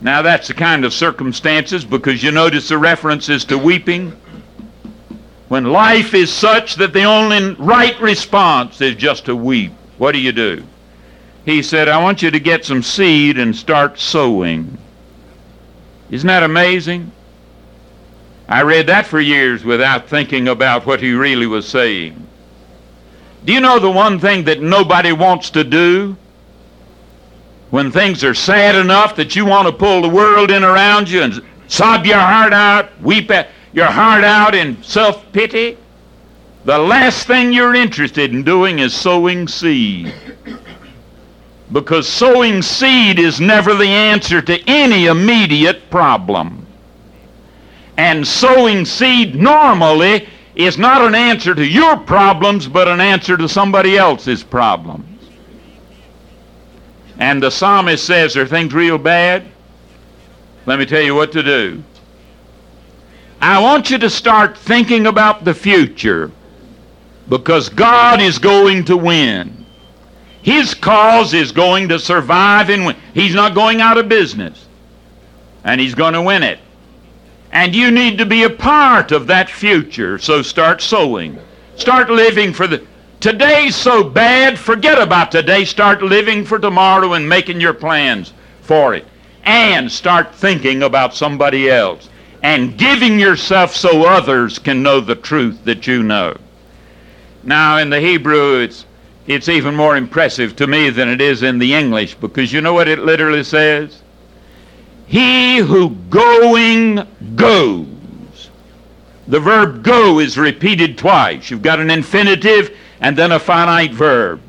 Now, 0.00 0.22
that's 0.22 0.48
the 0.48 0.54
kind 0.54 0.84
of 0.84 0.92
circumstances 0.92 1.84
because 1.84 2.20
you 2.20 2.32
notice 2.32 2.68
the 2.68 2.78
references 2.78 3.44
to 3.44 3.56
weeping. 3.56 4.10
When 5.46 5.66
life 5.66 6.12
is 6.12 6.32
such 6.32 6.74
that 6.76 6.92
the 6.92 7.04
only 7.04 7.54
right 7.54 7.98
response 8.00 8.80
is 8.80 8.96
just 8.96 9.26
to 9.26 9.36
weep, 9.36 9.72
what 9.98 10.10
do 10.10 10.18
you 10.18 10.32
do? 10.32 10.64
He 11.44 11.62
said, 11.62 11.86
I 11.88 12.02
want 12.02 12.22
you 12.22 12.30
to 12.32 12.40
get 12.40 12.64
some 12.64 12.82
seed 12.82 13.38
and 13.38 13.54
start 13.54 14.00
sowing. 14.00 14.78
Isn't 16.10 16.26
that 16.26 16.42
amazing? 16.42 17.12
I 18.48 18.62
read 18.62 18.88
that 18.88 19.06
for 19.06 19.20
years 19.20 19.64
without 19.64 20.08
thinking 20.08 20.48
about 20.48 20.86
what 20.86 21.00
he 21.00 21.12
really 21.12 21.46
was 21.46 21.68
saying. 21.68 22.26
Do 23.44 23.52
you 23.52 23.60
know 23.60 23.78
the 23.78 23.90
one 23.90 24.18
thing 24.18 24.44
that 24.44 24.60
nobody 24.60 25.12
wants 25.12 25.50
to 25.50 25.64
do? 25.64 26.16
When 27.70 27.90
things 27.90 28.24
are 28.24 28.34
sad 28.34 28.74
enough 28.74 29.16
that 29.16 29.36
you 29.36 29.46
want 29.46 29.68
to 29.68 29.72
pull 29.72 30.02
the 30.02 30.08
world 30.08 30.50
in 30.50 30.64
around 30.64 31.08
you 31.08 31.22
and 31.22 31.42
sob 31.68 32.04
your 32.04 32.18
heart 32.18 32.52
out, 32.52 33.00
weep 33.00 33.30
at 33.30 33.48
your 33.72 33.86
heart 33.86 34.24
out 34.24 34.54
in 34.54 34.82
self 34.82 35.30
pity, 35.32 35.78
the 36.64 36.78
last 36.78 37.26
thing 37.26 37.52
you're 37.52 37.74
interested 37.74 38.32
in 38.34 38.42
doing 38.42 38.80
is 38.80 38.92
sowing 38.92 39.48
seed. 39.48 40.12
Because 41.72 42.08
sowing 42.08 42.60
seed 42.60 43.18
is 43.18 43.40
never 43.40 43.74
the 43.74 43.86
answer 43.86 44.42
to 44.42 44.60
any 44.68 45.06
immediate 45.06 45.88
problem. 45.88 46.66
And 47.96 48.26
sowing 48.26 48.84
seed 48.84 49.36
normally 49.36 50.28
is 50.64 50.78
not 50.78 51.02
an 51.02 51.14
answer 51.14 51.54
to 51.54 51.66
your 51.66 51.96
problems, 51.96 52.66
but 52.66 52.88
an 52.88 53.00
answer 53.00 53.36
to 53.36 53.48
somebody 53.48 53.96
else's 53.96 54.42
problems. 54.42 55.06
And 57.18 57.42
the 57.42 57.50
psalmist 57.50 58.04
says, 58.04 58.36
Are 58.36 58.46
things 58.46 58.72
real 58.72 58.98
bad? 58.98 59.46
Let 60.66 60.78
me 60.78 60.86
tell 60.86 61.02
you 61.02 61.14
what 61.14 61.32
to 61.32 61.42
do. 61.42 61.82
I 63.40 63.58
want 63.60 63.90
you 63.90 63.98
to 63.98 64.10
start 64.10 64.56
thinking 64.58 65.06
about 65.06 65.44
the 65.44 65.54
future 65.54 66.30
because 67.28 67.68
God 67.68 68.20
is 68.20 68.38
going 68.38 68.84
to 68.86 68.96
win. 68.96 69.64
His 70.42 70.74
cause 70.74 71.34
is 71.34 71.52
going 71.52 71.88
to 71.88 71.98
survive 71.98 72.70
and 72.70 72.86
win. 72.86 72.96
He's 73.14 73.34
not 73.34 73.54
going 73.54 73.80
out 73.80 73.98
of 73.98 74.08
business. 74.08 74.66
And 75.64 75.80
he's 75.80 75.94
going 75.94 76.14
to 76.14 76.22
win 76.22 76.42
it. 76.42 76.58
And 77.52 77.74
you 77.74 77.90
need 77.90 78.18
to 78.18 78.26
be 78.26 78.44
a 78.44 78.50
part 78.50 79.12
of 79.12 79.26
that 79.26 79.50
future. 79.50 80.18
So 80.18 80.42
start 80.42 80.80
sowing. 80.80 81.38
Start 81.76 82.10
living 82.10 82.52
for 82.52 82.66
the. 82.66 82.86
Today's 83.18 83.76
so 83.76 84.02
bad, 84.02 84.58
forget 84.58 85.00
about 85.00 85.30
today. 85.30 85.64
Start 85.64 86.02
living 86.02 86.44
for 86.44 86.58
tomorrow 86.58 87.14
and 87.14 87.28
making 87.28 87.60
your 87.60 87.74
plans 87.74 88.32
for 88.62 88.94
it. 88.94 89.06
And 89.44 89.90
start 89.90 90.34
thinking 90.34 90.82
about 90.82 91.14
somebody 91.14 91.68
else. 91.68 92.08
And 92.42 92.78
giving 92.78 93.18
yourself 93.18 93.74
so 93.76 94.06
others 94.06 94.58
can 94.58 94.82
know 94.82 95.00
the 95.00 95.16
truth 95.16 95.64
that 95.64 95.86
you 95.86 96.02
know. 96.02 96.36
Now, 97.42 97.78
in 97.78 97.90
the 97.90 98.00
Hebrew, 98.00 98.60
it's, 98.60 98.86
it's 99.26 99.48
even 99.48 99.74
more 99.74 99.96
impressive 99.96 100.56
to 100.56 100.66
me 100.66 100.90
than 100.90 101.08
it 101.08 101.20
is 101.20 101.42
in 101.42 101.58
the 101.58 101.74
English 101.74 102.14
because 102.14 102.52
you 102.52 102.60
know 102.60 102.72
what 102.72 102.88
it 102.88 103.00
literally 103.00 103.44
says? 103.44 104.02
He 105.10 105.56
who 105.56 105.90
going 106.08 107.04
goes. 107.34 108.50
The 109.26 109.40
verb 109.40 109.82
go 109.82 110.20
is 110.20 110.38
repeated 110.38 110.96
twice. 110.96 111.50
You've 111.50 111.62
got 111.62 111.80
an 111.80 111.90
infinitive 111.90 112.76
and 113.00 113.18
then 113.18 113.32
a 113.32 113.40
finite 113.40 113.92
verb. 113.92 114.40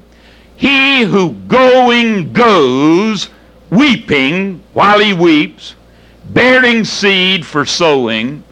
He 0.55 1.01
who 1.01 1.31
going 1.47 2.31
goes, 2.31 3.29
weeping 3.71 4.61
while 4.73 4.99
he 4.99 5.13
weeps, 5.13 5.73
bearing 6.29 6.83
seed 6.83 7.43
for 7.43 7.65
sowing, 7.65 8.43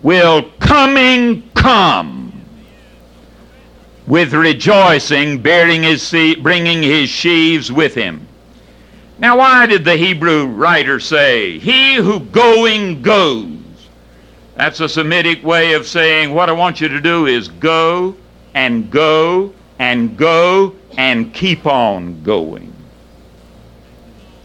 will 0.00 0.50
coming 0.58 1.50
come 1.54 2.32
with 4.06 4.32
rejoicing, 4.32 5.42
bearing 5.42 5.82
his 5.82 6.02
seed, 6.02 6.42
bringing 6.42 6.82
his 6.82 7.10
sheaves 7.10 7.70
with 7.70 7.94
him. 7.94 8.26
Now, 9.22 9.38
why 9.38 9.66
did 9.66 9.84
the 9.84 9.96
Hebrew 9.96 10.46
writer 10.46 10.98
say, 10.98 11.60
He 11.60 11.94
who 11.94 12.18
going 12.18 13.02
goes? 13.02 13.48
That's 14.56 14.80
a 14.80 14.88
Semitic 14.88 15.44
way 15.44 15.74
of 15.74 15.86
saying, 15.86 16.34
What 16.34 16.48
I 16.48 16.52
want 16.52 16.80
you 16.80 16.88
to 16.88 17.00
do 17.00 17.26
is 17.26 17.46
go 17.46 18.16
and 18.52 18.90
go 18.90 19.54
and 19.78 20.16
go 20.16 20.74
and 20.98 21.32
keep 21.32 21.66
on 21.66 22.24
going. 22.24 22.74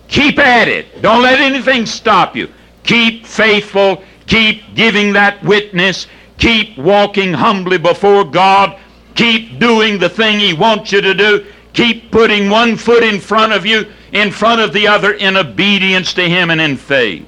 Keep 0.09 0.37
at 0.37 0.67
it. 0.67 1.01
Don't 1.01 1.23
let 1.23 1.39
anything 1.39 1.87
stop 1.87 2.35
you. 2.35 2.47
Keep 2.83 3.25
faithful. 3.25 4.03
Keep 4.27 4.75
giving 4.75 5.11
that 5.13 5.43
witness. 5.43 6.05
Keep 6.37 6.77
walking 6.77 7.33
humbly 7.33 7.79
before 7.79 8.23
God. 8.23 8.77
Keep 9.15 9.57
doing 9.57 9.97
the 9.97 10.07
thing 10.07 10.39
He 10.39 10.53
wants 10.53 10.91
you 10.91 11.01
to 11.01 11.15
do. 11.15 11.47
Keep 11.73 12.11
putting 12.11 12.51
one 12.51 12.75
foot 12.75 13.03
in 13.03 13.19
front 13.19 13.53
of 13.53 13.65
you, 13.65 13.85
in 14.11 14.31
front 14.31 14.61
of 14.61 14.73
the 14.73 14.87
other, 14.87 15.13
in 15.13 15.37
obedience 15.37 16.13
to 16.13 16.27
Him 16.27 16.49
and 16.49 16.61
in 16.61 16.77
faith. 16.77 17.25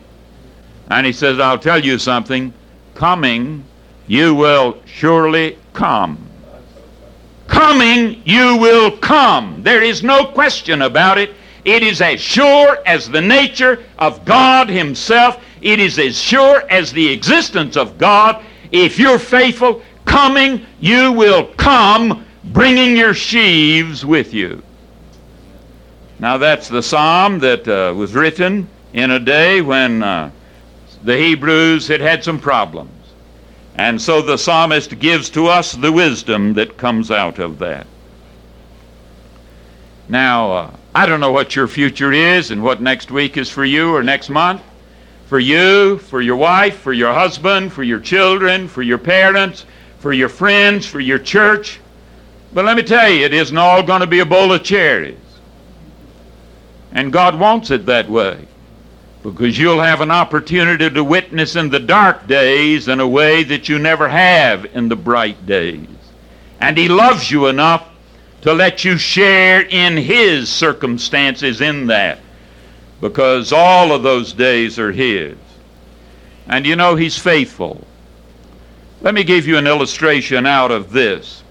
And 0.89 1.05
He 1.05 1.13
says, 1.13 1.39
I'll 1.39 1.59
tell 1.59 1.83
you 1.83 1.99
something. 1.99 2.53
Coming, 2.95 3.63
you 4.07 4.35
will 4.35 4.81
surely 4.85 5.57
come. 5.73 6.17
Coming, 7.47 8.21
you 8.25 8.57
will 8.57 8.97
come. 8.97 9.61
There 9.63 9.83
is 9.83 10.03
no 10.03 10.25
question 10.25 10.83
about 10.83 11.17
it. 11.17 11.33
It 11.65 11.83
is 11.83 12.01
as 12.01 12.21
sure 12.21 12.77
as 12.85 13.09
the 13.09 13.21
nature 13.21 13.83
of 13.97 14.23
God 14.25 14.69
Himself. 14.69 15.43
It 15.61 15.79
is 15.79 15.99
as 15.99 16.17
sure 16.17 16.63
as 16.69 16.91
the 16.91 17.09
existence 17.09 17.75
of 17.75 17.97
God. 17.97 18.43
If 18.71 18.97
you're 18.97 19.19
faithful, 19.19 19.81
coming, 20.05 20.65
you 20.79 21.11
will 21.11 21.47
come, 21.55 22.25
bringing 22.45 22.95
your 22.95 23.13
sheaves 23.13 24.05
with 24.05 24.33
you. 24.33 24.63
Now, 26.19 26.37
that's 26.37 26.67
the 26.67 26.83
psalm 26.83 27.39
that 27.39 27.67
uh, 27.67 27.93
was 27.95 28.13
written 28.13 28.67
in 28.91 29.11
a 29.11 29.19
day 29.19 29.61
when 29.61 30.03
uh, 30.03 30.31
the 31.03 31.17
Hebrews 31.17 31.87
had 31.87 32.01
had 32.01 32.23
some 32.23 32.39
problems. 32.39 32.91
And 33.75 34.01
so 34.01 34.21
the 34.21 34.37
psalmist 34.37 34.99
gives 34.99 35.29
to 35.29 35.47
us 35.47 35.71
the 35.71 35.91
wisdom 35.91 36.53
that 36.55 36.75
comes 36.75 37.09
out 37.09 37.39
of 37.39 37.59
that. 37.59 37.87
Now, 40.09 40.51
uh, 40.51 40.71
I 40.93 41.05
don't 41.05 41.21
know 41.21 41.31
what 41.31 41.55
your 41.55 41.67
future 41.67 42.11
is 42.11 42.51
and 42.51 42.63
what 42.63 42.81
next 42.81 43.11
week 43.11 43.37
is 43.37 43.49
for 43.49 43.63
you 43.63 43.95
or 43.95 44.03
next 44.03 44.29
month. 44.29 44.61
For 45.27 45.39
you, 45.39 45.99
for 45.99 46.21
your 46.21 46.35
wife, 46.35 46.79
for 46.79 46.91
your 46.91 47.13
husband, 47.13 47.71
for 47.71 47.83
your 47.83 47.99
children, 47.99 48.67
for 48.67 48.81
your 48.81 48.97
parents, 48.97 49.65
for 49.99 50.11
your 50.11 50.27
friends, 50.27 50.85
for 50.87 50.99
your 50.99 51.19
church. 51.19 51.79
But 52.51 52.65
let 52.65 52.75
me 52.75 52.83
tell 52.83 53.09
you, 53.09 53.23
it 53.23 53.33
isn't 53.33 53.57
all 53.57 53.83
going 53.83 54.01
to 54.01 54.07
be 54.07 54.19
a 54.19 54.25
bowl 54.25 54.51
of 54.51 54.63
cherries. 54.63 55.28
And 56.91 57.13
God 57.13 57.39
wants 57.39 57.71
it 57.71 57.85
that 57.85 58.09
way 58.09 58.47
because 59.23 59.57
you'll 59.57 59.81
have 59.81 60.01
an 60.01 60.11
opportunity 60.11 60.89
to 60.89 61.03
witness 61.03 61.55
in 61.55 61.69
the 61.69 61.79
dark 61.79 62.25
days 62.27 62.87
in 62.87 62.99
a 62.99 63.07
way 63.07 63.43
that 63.43 63.67
you 63.67 63.77
never 63.77 64.07
have 64.07 64.65
in 64.75 64.87
the 64.87 64.95
bright 64.95 65.45
days. 65.45 65.87
And 66.59 66.77
He 66.77 66.87
loves 66.87 67.29
you 67.29 67.47
enough 67.47 67.89
to 68.41 68.53
let 68.53 68.85
you 68.85 68.97
share 68.97 69.61
in 69.61 69.97
His 69.97 70.49
circumstances 70.49 71.61
in 71.61 71.87
that 71.87 72.19
because 73.01 73.51
all 73.51 73.91
of 73.91 74.03
those 74.03 74.33
days 74.33 74.79
are 74.79 74.91
His. 74.91 75.37
And 76.47 76.65
you 76.65 76.75
know 76.75 76.95
He's 76.95 77.17
faithful. 77.17 77.85
Let 79.01 79.13
me 79.13 79.23
give 79.23 79.47
you 79.47 79.57
an 79.57 79.67
illustration 79.67 80.45
out 80.45 80.71
of 80.71 80.91
this. 80.91 81.43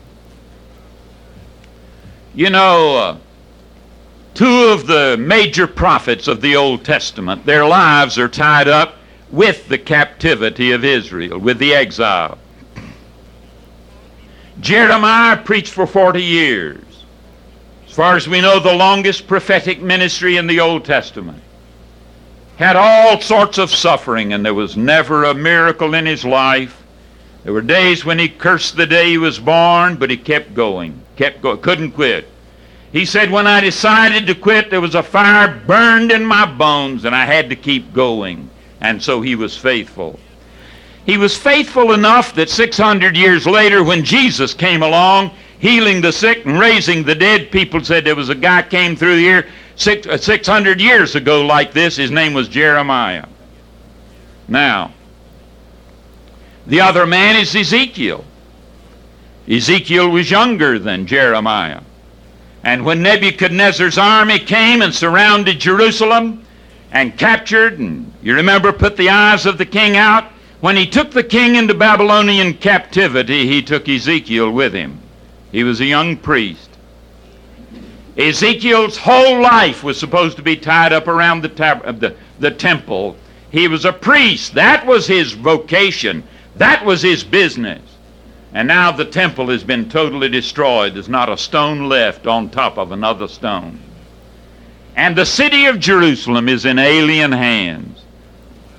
You 2.35 2.51
know, 2.51 2.97
uh, 2.97 3.17
two 4.39 4.69
of 4.69 4.87
the 4.87 5.17
major 5.19 5.67
prophets 5.67 6.29
of 6.29 6.41
the 6.41 6.55
Old 6.55 6.85
Testament, 6.85 7.45
their 7.45 7.67
lives 7.67 8.17
are 8.19 8.29
tied 8.29 8.69
up 8.69 8.95
with 9.33 9.67
the 9.67 9.79
captivity 9.79 10.71
of 10.71 10.85
Israel, 10.85 11.41
with 11.41 11.59
the 11.59 11.75
exile. 11.75 12.39
Jeremiah 14.61 15.39
preached 15.39 15.73
for 15.73 15.89
40 15.89 16.23
years. 16.23 17.05
As 17.89 17.93
far 17.93 18.15
as 18.15 18.29
we 18.29 18.41
know, 18.41 18.61
the 18.61 18.73
longest 18.73 19.27
prophetic 19.27 19.83
ministry 19.83 20.37
in 20.37 20.47
the 20.47 20.61
Old 20.61 20.85
Testament. 20.85 21.43
Had 22.59 22.77
all 22.77 23.21
sorts 23.21 23.59
of 23.59 23.75
suffering, 23.75 24.33
and 24.33 24.45
there 24.45 24.55
was 24.55 24.77
never 24.77 25.25
a 25.25 25.35
miracle 25.35 25.95
in 25.95 26.07
his 26.07 26.25
life. 26.25 26.81
There 27.43 27.53
were 27.53 27.61
days 27.61 28.05
when 28.05 28.21
he 28.21 28.29
cursed 28.29 28.77
the 28.77 28.87
day 28.87 29.11
he 29.11 29.19
was 29.19 29.41
born, 29.41 29.97
but 29.97 30.11
he 30.11 30.17
kept 30.17 30.55
going, 30.55 31.03
kept 31.17 31.43
going, 31.43 31.61
couldn't 31.61 31.93
quit. 31.93 32.29
He 32.93 33.05
said, 33.05 33.31
When 33.31 33.47
I 33.47 33.61
decided 33.61 34.27
to 34.27 34.35
quit, 34.35 34.71
there 34.71 34.81
was 34.81 34.95
a 34.95 35.03
fire 35.03 35.61
burned 35.67 36.11
in 36.11 36.25
my 36.25 36.47
bones, 36.47 37.05
and 37.05 37.15
I 37.15 37.27
had 37.27 37.51
to 37.51 37.57
keep 37.57 37.93
going. 37.93 38.49
And 38.81 39.03
so 39.03 39.21
he 39.21 39.35
was 39.35 39.57
faithful. 39.57 40.19
He 41.05 41.17
was 41.17 41.37
faithful 41.37 41.93
enough 41.93 42.35
that 42.35 42.51
600 42.51 43.17
years 43.17 43.47
later, 43.47 43.83
when 43.83 44.05
Jesus 44.05 44.55
came 44.55 44.83
along, 44.83 45.31
healing 45.59 46.01
the 46.01 46.13
sick 46.13 46.45
and 46.45 46.59
raising 46.59 47.03
the 47.03 47.15
dead, 47.15 47.51
people 47.51 47.83
said 47.83 48.05
there 48.05 48.15
was 48.15 48.29
a 48.29 48.35
guy 48.35 48.63
came 48.63 48.95
through 48.95 49.17
here 49.17 49.47
uh, 49.87 50.17
600 50.17 50.81
years 50.81 51.15
ago 51.15 51.45
like 51.45 51.73
this. 51.73 51.97
His 51.97 52.11
name 52.11 52.35
was 52.35 52.49
Jeremiah. 52.49 53.27
Now, 54.49 54.93
the 56.67 56.81
other 56.81 57.07
man 57.07 57.37
is 57.37 57.55
Ezekiel. 57.55 58.25
Ezekiel 59.49 60.11
was 60.11 60.31
younger 60.31 60.79
than 60.79 61.07
Jeremiah. 61.07 61.81
And 62.65 62.85
when 62.85 63.03
Nebuchadnezzar's 63.03 63.99
army 63.99 64.39
came 64.39 64.83
and 64.83 64.95
surrounded 64.95 65.61
Jerusalem 65.61 66.45
and 66.91 67.17
captured, 67.17 67.79
and 67.79 68.13
you 68.23 68.35
remember, 68.35 68.73
put 68.73 68.97
the 68.97 69.11
eyes 69.11 69.47
of 69.47 69.59
the 69.59 69.67
king 69.67 69.97
out, 69.97 70.25
when 70.61 70.77
he 70.77 70.87
took 70.87 71.13
the 71.13 71.23
king 71.23 71.55
into 71.55 71.75
Babylonian 71.75 72.55
captivity, 72.55 73.47
he 73.47 73.63
took 73.63 73.89
Ezekiel 73.89 74.51
with 74.51 74.73
him. 74.73 74.99
He 75.53 75.63
was 75.63 75.81
a 75.81 75.87
young 75.87 76.17
priest. 76.17 76.69
Ezekiel's 78.17 78.97
whole 78.97 79.41
life 79.41 79.85
was 79.85 79.99
supposed 79.99 80.37
to 80.37 80.43
be 80.43 80.57
tied 80.57 80.93
up 80.93 81.07
around 81.07 81.43
the, 81.43 81.49
tab- 81.49 81.83
uh, 81.85 81.93
the, 81.93 82.17
the 82.41 82.51
temple. 82.51 83.17
He 83.51 83.69
was 83.69 83.85
a 83.85 83.93
priest. 83.93 84.55
That 84.55 84.85
was 84.85 85.07
his 85.07 85.33
vocation. 85.33 86.25
That 86.57 86.85
was 86.85 87.01
his 87.03 87.23
business. 87.23 87.88
And 88.59 88.67
now 88.67 88.91
the 88.91 89.05
temple 89.05 89.51
has 89.51 89.63
been 89.63 89.89
totally 89.89 90.29
destroyed. 90.29 90.95
There's 90.95 91.09
not 91.09 91.29
a 91.29 91.39
stone 91.39 91.89
left 91.89 92.27
on 92.27 92.51
top 92.51 92.77
of 92.77 92.91
another 92.91 93.29
stone. 93.29 93.79
And 94.97 95.15
the 95.15 95.27
city 95.27 95.67
of 95.67 95.79
Jerusalem 95.79 96.49
is 96.49 96.65
in 96.65 96.77
alien 96.77 97.31
hands. 97.31 98.03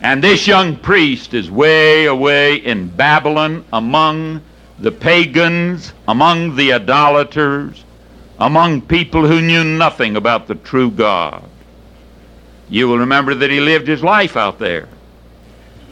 And 0.02 0.22
this 0.22 0.46
young 0.48 0.76
priest 0.76 1.34
is 1.34 1.50
way 1.50 2.08
away 2.08 2.56
in 2.56 2.90
Babylon 2.90 3.64
among 3.72 4.42
the 4.80 4.92
pagans, 4.92 5.94
among 6.10 6.58
the 6.58 6.74
idolaters, 6.74 7.82
among 8.38 8.82
people 8.82 9.26
who 9.26 9.42
knew 9.42 9.64
nothing 9.64 10.18
about 10.18 10.48
the 10.48 10.56
true 10.56 10.92
God. 10.92 11.50
You 12.68 12.90
will 12.90 12.98
remember 12.98 13.34
that 13.34 13.50
he 13.50 13.62
lived 13.62 13.88
his 13.88 14.04
life 14.04 14.36
out 14.36 14.60
there. 14.60 14.90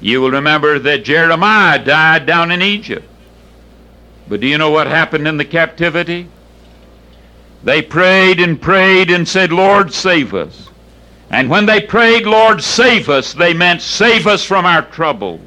You 0.01 0.19
will 0.19 0.31
remember 0.31 0.77
that 0.77 1.05
Jeremiah 1.05 1.79
died 1.79 2.25
down 2.25 2.51
in 2.51 2.61
Egypt. 2.61 3.07
But 4.29 4.41
do 4.41 4.47
you 4.47 4.57
know 4.57 4.69
what 4.69 4.87
happened 4.87 5.27
in 5.27 5.37
the 5.37 5.45
captivity? 5.45 6.27
They 7.63 7.81
prayed 7.81 8.39
and 8.39 8.61
prayed 8.61 9.09
and 9.09 9.27
said, 9.27 9.51
Lord, 9.51 9.93
save 9.93 10.33
us. 10.33 10.69
And 11.29 11.49
when 11.49 11.65
they 11.65 11.81
prayed, 11.81 12.25
Lord, 12.25 12.63
save 12.63 13.09
us, 13.09 13.33
they 13.33 13.53
meant 13.53 13.81
save 13.81 14.27
us 14.27 14.43
from 14.43 14.65
our 14.65 14.81
troubles. 14.81 15.41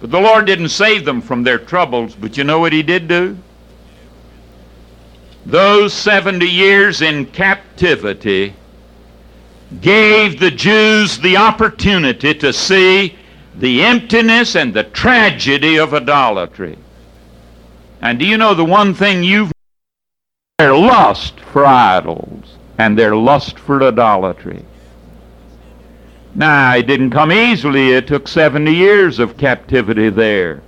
But 0.00 0.10
the 0.10 0.20
Lord 0.20 0.46
didn't 0.46 0.68
save 0.68 1.04
them 1.04 1.20
from 1.20 1.42
their 1.42 1.58
troubles, 1.58 2.14
but 2.14 2.36
you 2.36 2.44
know 2.44 2.58
what 2.58 2.72
He 2.72 2.82
did 2.82 3.08
do? 3.08 3.38
Those 5.46 5.92
70 5.92 6.46
years 6.46 7.02
in 7.02 7.26
captivity 7.26 8.54
gave 9.80 10.40
the 10.40 10.50
Jews 10.50 11.18
the 11.18 11.36
opportunity 11.36 12.34
to 12.34 12.52
see 12.52 13.16
the 13.56 13.82
emptiness 13.82 14.56
and 14.56 14.72
the 14.72 14.84
tragedy 14.84 15.78
of 15.78 15.92
idolatry. 15.92 16.78
And 18.04 18.20
do 18.20 18.24
you 18.24 18.38
know 18.38 18.54
the 18.54 18.64
one 18.64 18.94
thing 18.94 19.24
you've 19.24 19.50
their 20.58 20.76
lust 20.76 21.40
for 21.40 21.66
idols 21.66 22.58
and 22.78 22.96
their 22.96 23.16
lust 23.16 23.58
for 23.58 23.82
idolatry. 23.82 24.64
Now, 26.32 26.76
it 26.76 26.86
didn't 26.86 27.10
come 27.10 27.32
easily. 27.32 27.90
It 27.90 28.06
took 28.06 28.28
70 28.28 28.72
years 28.72 29.18
of 29.18 29.36
captivity 29.36 30.10
there. 30.10 30.62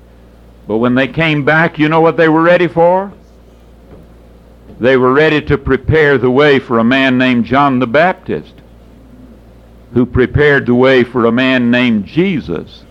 But 0.67 0.79
when 0.79 0.97
they 0.97 1.07
came 1.07 1.45
back, 1.45 1.79
you 1.79 1.89
know 1.89 2.01
what 2.01 2.17
they 2.17 2.29
were 2.29 2.43
ready 2.43 2.67
for? 2.67 3.13
They 4.81 4.97
were 4.97 5.13
ready 5.13 5.41
to 5.43 5.57
prepare 5.57 6.19
the 6.19 6.33
way 6.33 6.59
for 6.59 6.81
a 6.81 6.85
man 6.85 7.17
named 7.17 7.45
John 7.45 7.79
the 7.79 7.87
Baptist, 7.87 8.55
who 9.95 10.05
prepared 10.05 10.67
the 10.67 10.75
way 10.75 11.05
for 11.05 11.27
a 11.27 11.33
man 11.33 11.71
named 11.71 12.07
Jesus 12.07 12.83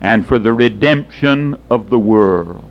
and 0.00 0.24
for 0.24 0.38
the 0.38 0.52
redemption 0.52 1.60
of 1.68 1.90
the 1.90 1.98
world. 1.98 2.69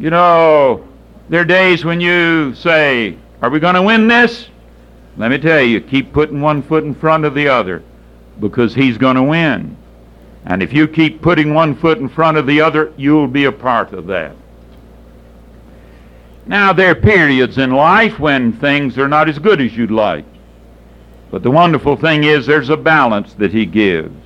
You 0.00 0.08
know, 0.08 0.88
there 1.28 1.42
are 1.42 1.44
days 1.44 1.84
when 1.84 2.00
you 2.00 2.54
say, 2.54 3.18
Are 3.42 3.50
we 3.50 3.60
going 3.60 3.74
to 3.74 3.82
win 3.82 4.08
this? 4.08 4.48
Let 5.18 5.30
me 5.30 5.36
tell 5.36 5.60
you, 5.60 5.78
keep 5.82 6.14
putting 6.14 6.40
one 6.40 6.62
foot 6.62 6.84
in 6.84 6.94
front 6.94 7.26
of 7.26 7.34
the 7.34 7.48
other 7.48 7.82
because 8.40 8.74
he's 8.74 8.96
going 8.96 9.16
to 9.16 9.22
win. 9.22 9.76
And 10.46 10.62
if 10.62 10.72
you 10.72 10.88
keep 10.88 11.20
putting 11.20 11.52
one 11.52 11.76
foot 11.76 11.98
in 11.98 12.08
front 12.08 12.38
of 12.38 12.46
the 12.46 12.62
other, 12.62 12.94
you'll 12.96 13.26
be 13.26 13.44
a 13.44 13.52
part 13.52 13.92
of 13.92 14.06
that. 14.06 14.34
Now, 16.46 16.72
there 16.72 16.92
are 16.92 16.94
periods 16.94 17.58
in 17.58 17.70
life 17.70 18.18
when 18.18 18.54
things 18.54 18.96
are 18.96 19.06
not 19.06 19.28
as 19.28 19.38
good 19.38 19.60
as 19.60 19.76
you'd 19.76 19.90
like. 19.90 20.24
But 21.30 21.42
the 21.42 21.50
wonderful 21.50 21.96
thing 21.96 22.24
is 22.24 22.46
there's 22.46 22.70
a 22.70 22.76
balance 22.76 23.34
that 23.34 23.52
he 23.52 23.66
gives. 23.66 24.19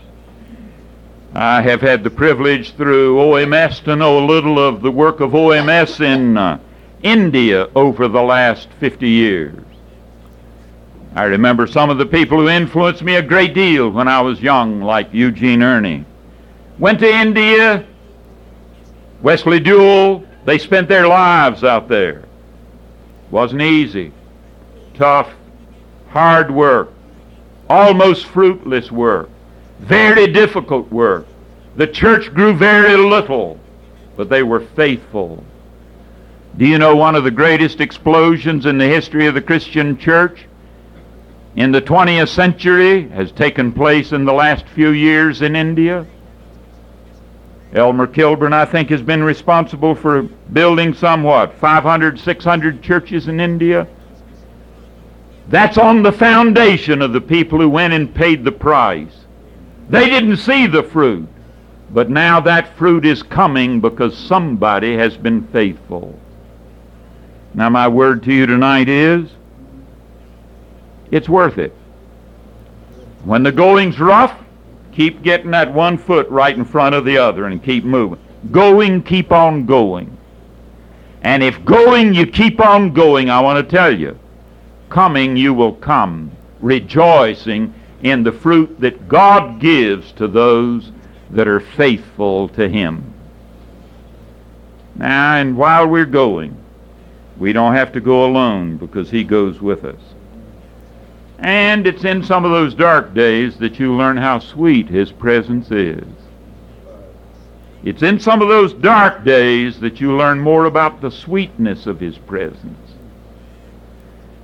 I 1.35 1.63
have 1.63 1.81
had 1.81 2.05
the 2.05 2.11
privilege 2.11 2.75
through 2.75 3.17
OMS 3.17 3.83
to 3.85 3.97
know 3.97 4.25
a 4.25 4.25
little 4.25 4.57
of 4.57 4.83
the 4.83 4.91
work 4.93 5.19
of 5.19 5.33
OMS 5.33 6.01
in 6.01 6.37
uh, 6.37 6.61
India 7.03 7.69
over 7.75 8.07
the 8.07 8.23
last 8.23 8.69
50 8.79 9.09
years. 9.09 9.59
I 11.17 11.25
remember 11.25 11.67
some 11.67 11.91
of 11.91 11.99
the 11.99 12.07
people 12.07 12.39
who 12.39 12.49
influenced 12.49 13.03
me 13.03 13.17
a 13.17 13.23
great 13.23 13.53
deal 13.53 13.91
when 13.91 14.07
I 14.07 14.21
was 14.21 14.41
young, 14.41 14.81
like 14.81 15.13
Eugene 15.13 15.61
Erny. 15.61 16.05
Went 16.79 17.01
to 17.01 17.13
India, 17.13 17.85
Wesley 19.21 19.59
Duewel, 19.59 20.25
they 20.45 20.59
spent 20.59 20.89
their 20.89 21.09
lives 21.09 21.65
out 21.65 21.89
there. 21.89 22.25
Wasn't 23.33 23.63
easy. 23.63 24.13
Tough, 24.95 25.33
hard 26.11 26.53
work, 26.53 26.93
almost 27.69 28.27
fruitless 28.27 28.93
work, 28.93 29.31
very 29.85 30.27
difficult 30.27 30.91
work. 30.91 31.27
The 31.77 31.87
church 31.87 32.33
grew 32.33 32.55
very 32.55 32.97
little, 32.97 33.59
but 34.17 34.29
they 34.29 34.43
were 34.43 34.61
faithful 34.61 35.45
do 36.57 36.67
you 36.67 36.79
know 36.79 36.95
one 36.95 37.17
of 37.17 37.25
the 37.25 37.33
greatest 37.33 37.81
explosions 37.81 38.65
in 38.65 38.79
the 38.79 38.87
history 38.87 39.27
of 39.27 39.35
the 39.35 39.43
Christian 39.43 39.99
church 39.99 40.47
in 41.57 41.73
the 41.73 41.83
20th 41.83 42.29
century 42.29 43.09
has 43.09 43.33
taken 43.33 43.73
place 43.73 44.13
in 44.13 44.25
the 44.25 44.33
last 44.33 44.65
few 44.69 44.91
years 44.91 45.43
in 45.43 45.57
India? 45.57 46.07
Elmer 47.73 48.07
Kilbourne, 48.07 48.53
I 48.53 48.65
think, 48.67 48.91
has 48.91 49.03
been 49.03 49.25
responsible 49.25 49.97
for 49.97 50.23
building 50.23 50.95
somewhat 50.95 51.55
500, 51.55 52.21
600 52.21 52.81
churches 52.81 53.27
in 53.27 53.41
India. 53.41 53.89
That's 55.49 55.77
on 55.77 56.05
the 56.05 56.13
foundation 56.13 57.03
of 57.03 57.13
the 57.13 57.21
people 57.21 57.59
who 57.59 57.69
went 57.69 57.95
and 57.95 58.15
paid 58.15 58.45
the 58.45 58.53
price. 58.53 59.24
They 59.89 60.09
didn't 60.09 60.39
see 60.39 60.67
the 60.67 60.83
fruit, 60.83 61.29
but 61.91 62.11
now 62.11 62.41
that 62.41 62.77
fruit 62.77 63.05
is 63.05 63.23
coming 63.23 63.81
because 63.81 64.17
somebody 64.17 64.97
has 64.97 65.17
been 65.17 65.47
faithful. 65.49 66.19
Now, 67.53 67.69
my 67.69 67.87
word 67.87 68.23
to 68.25 68.33
you 68.33 68.47
tonight 68.47 68.89
is 68.89 69.31
it's 71.11 71.29
worth 71.29 71.59
it. 71.59 71.73
When 73.25 73.43
the 73.43 73.53
going's 73.53 74.01
rough, 74.01 74.37
keep 74.93 75.23
getting 75.23 75.53
that 75.53 75.73
one 75.73 75.99
foot 75.99 76.29
right 76.29 76.57
in 76.57 76.65
front 76.65 76.95
of 76.95 77.05
the 77.05 77.19
other 77.19 77.47
and 77.47 77.63
keep 77.63 77.85
moving. 77.85 78.19
Going, 78.51 79.03
keep 79.03 79.31
on 79.33 79.65
going. 79.65 80.17
And 81.23 81.43
if 81.43 81.65
going, 81.65 82.13
you 82.13 82.27
keep 82.27 82.61
on 82.61 82.93
going, 82.93 83.31
I 83.31 83.41
want 83.41 83.65
to 83.65 83.77
tell 83.77 83.97
you, 83.97 84.19
coming, 84.89 85.37
you 85.37 85.55
will 85.55 85.73
come, 85.73 86.31
rejoicing 86.61 87.73
in 88.05 88.23
the 88.23 88.33
fruit 88.33 88.81
that 88.81 89.09
God 89.09 89.59
gives 89.61 90.13
to 90.13 90.29
those 90.29 90.93
that 91.31 91.49
are 91.49 91.59
faithful 91.59 92.49
to 92.51 92.69
Him. 92.69 93.13
Now, 94.95 95.37
and 95.37 95.57
while 95.57 95.89
we're 95.89 96.05
going, 96.05 96.57
we 97.39 97.53
don't 97.53 97.75
have 97.75 97.93
to 97.93 98.01
go 98.01 98.27
alone 98.27 98.77
because 98.77 99.11
He 99.11 99.25
goes 99.25 99.61
with 99.61 99.85
us. 99.85 100.01
And 101.39 101.87
it's 101.87 102.05
in 102.05 102.23
some 102.23 102.45
of 102.45 102.53
those 102.53 102.75
dark 102.75 103.15
days 103.15 103.57
that 103.57 103.81
you 103.81 103.95
learn 103.95 104.19
how 104.19 104.39
sweet 104.39 104.87
His 104.87 105.11
presence 105.11 105.71
is. 105.71 106.05
It's 107.85 108.03
in 108.03 108.21
some 108.21 108.43
of 108.43 108.49
those 108.49 108.75
dark 108.75 109.25
days 109.25 109.81
that 109.81 110.01
you 110.01 110.15
learn 110.15 110.41
more 110.41 110.67
about 110.67 111.01
the 111.01 111.11
sweetness 111.11 111.87
of 111.87 112.01
His 112.01 112.19
presence. 112.19 112.93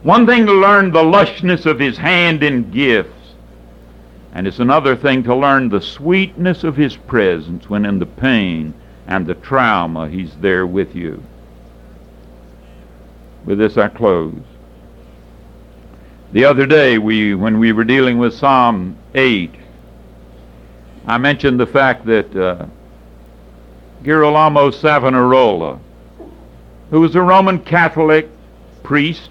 One 0.03 0.27
thing 0.27 0.47
to 0.47 0.53
learn 0.53 0.93
the 0.93 1.05
lushness 1.05 1.67
of 1.67 1.79
His 1.79 1.99
hand 1.99 2.43
in 2.43 2.71
gifts, 2.71 3.20
and 4.33 4.47
it's 4.47 4.61
another 4.61 4.95
thing 4.97 5.23
to 5.25 5.35
learn 5.35 5.69
the 5.69 5.81
sweetness 5.81 6.65
of 6.65 6.77
His 6.77 6.97
presence 6.97 7.69
when 7.69 7.85
in 7.85 7.99
the 7.99 8.07
pain 8.07 8.75
and 9.07 9.27
the 9.27 9.35
trauma 9.35 10.09
He's 10.09 10.35
there 10.37 10.67
with 10.67 10.95
you. 10.95 11.23
With 13.45 13.59
this 13.59 13.77
I 13.77 13.89
close. 13.89 14.35
The 16.33 16.45
other 16.45 16.65
day, 16.65 16.99
we, 16.99 17.35
when 17.35 17.59
we 17.59 17.73
were 17.73 17.83
dealing 17.83 18.19
with 18.19 18.35
Psalm 18.35 18.97
8, 19.15 19.53
I 21.07 21.19
mentioned 21.19 21.59
the 21.59 21.67
fact 21.67 22.07
that 22.07 22.37
uh, 22.37 22.67
Girolamo 24.05 24.71
Savonarola, 24.71 25.81
who 26.91 27.01
was 27.01 27.17
a 27.17 27.23
Roman 27.23 27.59
Catholic 27.59 28.29
priest 28.85 29.31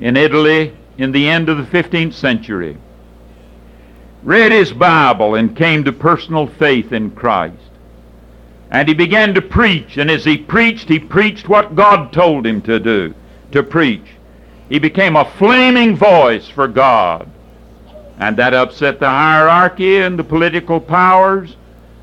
in 0.00 0.16
Italy 0.16 0.76
in 0.98 1.12
the 1.12 1.28
end 1.28 1.48
of 1.48 1.58
the 1.58 1.82
15th 1.82 2.14
century, 2.14 2.76
read 4.22 4.52
his 4.52 4.72
Bible 4.72 5.34
and 5.34 5.56
came 5.56 5.84
to 5.84 5.92
personal 5.92 6.46
faith 6.46 6.92
in 6.92 7.10
Christ. 7.10 7.56
And 8.70 8.88
he 8.88 8.94
began 8.94 9.34
to 9.34 9.42
preach, 9.42 9.98
and 9.98 10.10
as 10.10 10.24
he 10.24 10.38
preached, 10.38 10.88
he 10.88 10.98
preached 10.98 11.48
what 11.48 11.74
God 11.74 12.12
told 12.12 12.46
him 12.46 12.62
to 12.62 12.80
do, 12.80 13.14
to 13.50 13.62
preach. 13.62 14.06
He 14.68 14.78
became 14.78 15.16
a 15.16 15.30
flaming 15.32 15.96
voice 15.96 16.48
for 16.48 16.68
God. 16.68 17.28
And 18.18 18.36
that 18.36 18.54
upset 18.54 19.00
the 19.00 19.08
hierarchy 19.08 19.98
and 19.98 20.18
the 20.18 20.24
political 20.24 20.80
powers, 20.80 21.56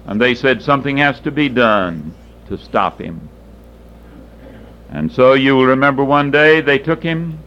and 0.05 0.21
they 0.21 0.35
said 0.35 0.61
something 0.61 0.97
has 0.97 1.19
to 1.21 1.31
be 1.31 1.49
done 1.49 2.13
to 2.49 2.57
stop 2.57 2.99
him. 2.99 3.29
And 4.89 5.11
so 5.11 5.33
you 5.33 5.55
will 5.55 5.67
remember 5.67 6.03
one 6.03 6.29
day 6.29 6.61
they 6.61 6.79
took 6.79 7.01
him, 7.01 7.39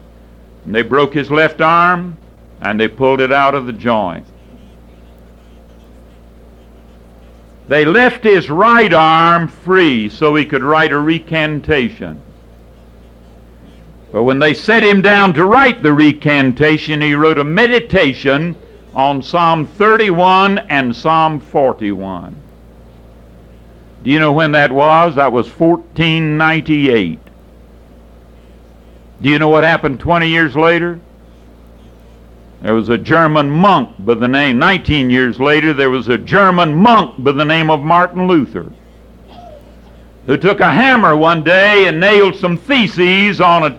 and 0.65 0.75
they 0.75 0.83
broke 0.83 1.13
his 1.13 1.31
left 1.31 1.61
arm, 1.61 2.17
and 2.61 2.81
they 2.81 2.89
pulled 2.89 3.21
it 3.21 3.33
out 3.33 3.55
of 3.55 3.67
the 3.67 3.73
joint. 3.73 4.27
They 7.73 7.87
left 7.87 8.23
his 8.23 8.51
right 8.51 8.93
arm 8.93 9.49
free 9.49 10.11
so 10.11 10.35
he 10.35 10.45
could 10.45 10.63
write 10.63 10.93
a 10.93 10.99
recantation. 10.99 12.21
But 14.13 14.25
when 14.25 14.39
they 14.41 14.53
set 14.53 14.83
him 14.83 15.01
down 15.01 15.33
to 15.33 15.47
write 15.47 15.83
the 15.83 15.95
recantation, 15.95 17.01
he 17.01 17.15
wrote 17.15 17.39
a 17.39 17.45
meditation 17.45 18.57
on 18.95 19.23
Psalm 19.23 19.67
31 19.67 20.59
and 20.59 20.95
Psalm 20.95 21.41
41. 21.41 22.37
Do 24.05 24.11
you 24.11 24.21
know 24.21 24.33
when 24.33 24.53
that 24.53 24.71
was? 24.71 25.15
That 25.15 25.33
was 25.33 25.47
1498. 25.47 27.21
Do 29.23 29.31
you 29.31 29.39
know 29.39 29.49
what 29.49 29.65
happened 29.65 29.99
20 29.99 30.29
years 30.29 30.55
later? 30.55 31.01
There 32.63 32.75
was 32.75 32.91
a 32.91 32.99
German 32.99 33.51
monk 33.51 33.91
by 33.99 34.15
the 34.15 34.29
name, 34.29 34.61
19 34.61 35.11
years 35.11 35.41
later, 35.41 35.73
there 35.73 35.91
was 35.91 36.07
a 36.07 36.17
German 36.17 36.73
monk 36.77 37.17
by 37.19 37.33
the 37.33 37.45
name 37.45 37.71
of 37.71 37.81
Martin 37.81 38.29
Luther 38.29 38.73
who 40.27 40.37
took 40.37 40.61
a 40.61 40.71
hammer 40.71 41.17
one 41.17 41.43
day 41.43 41.89
and 41.89 41.99
nailed 41.99 42.37
some 42.37 42.57
theses 42.57 43.41
on 43.41 43.65
a 43.65 43.79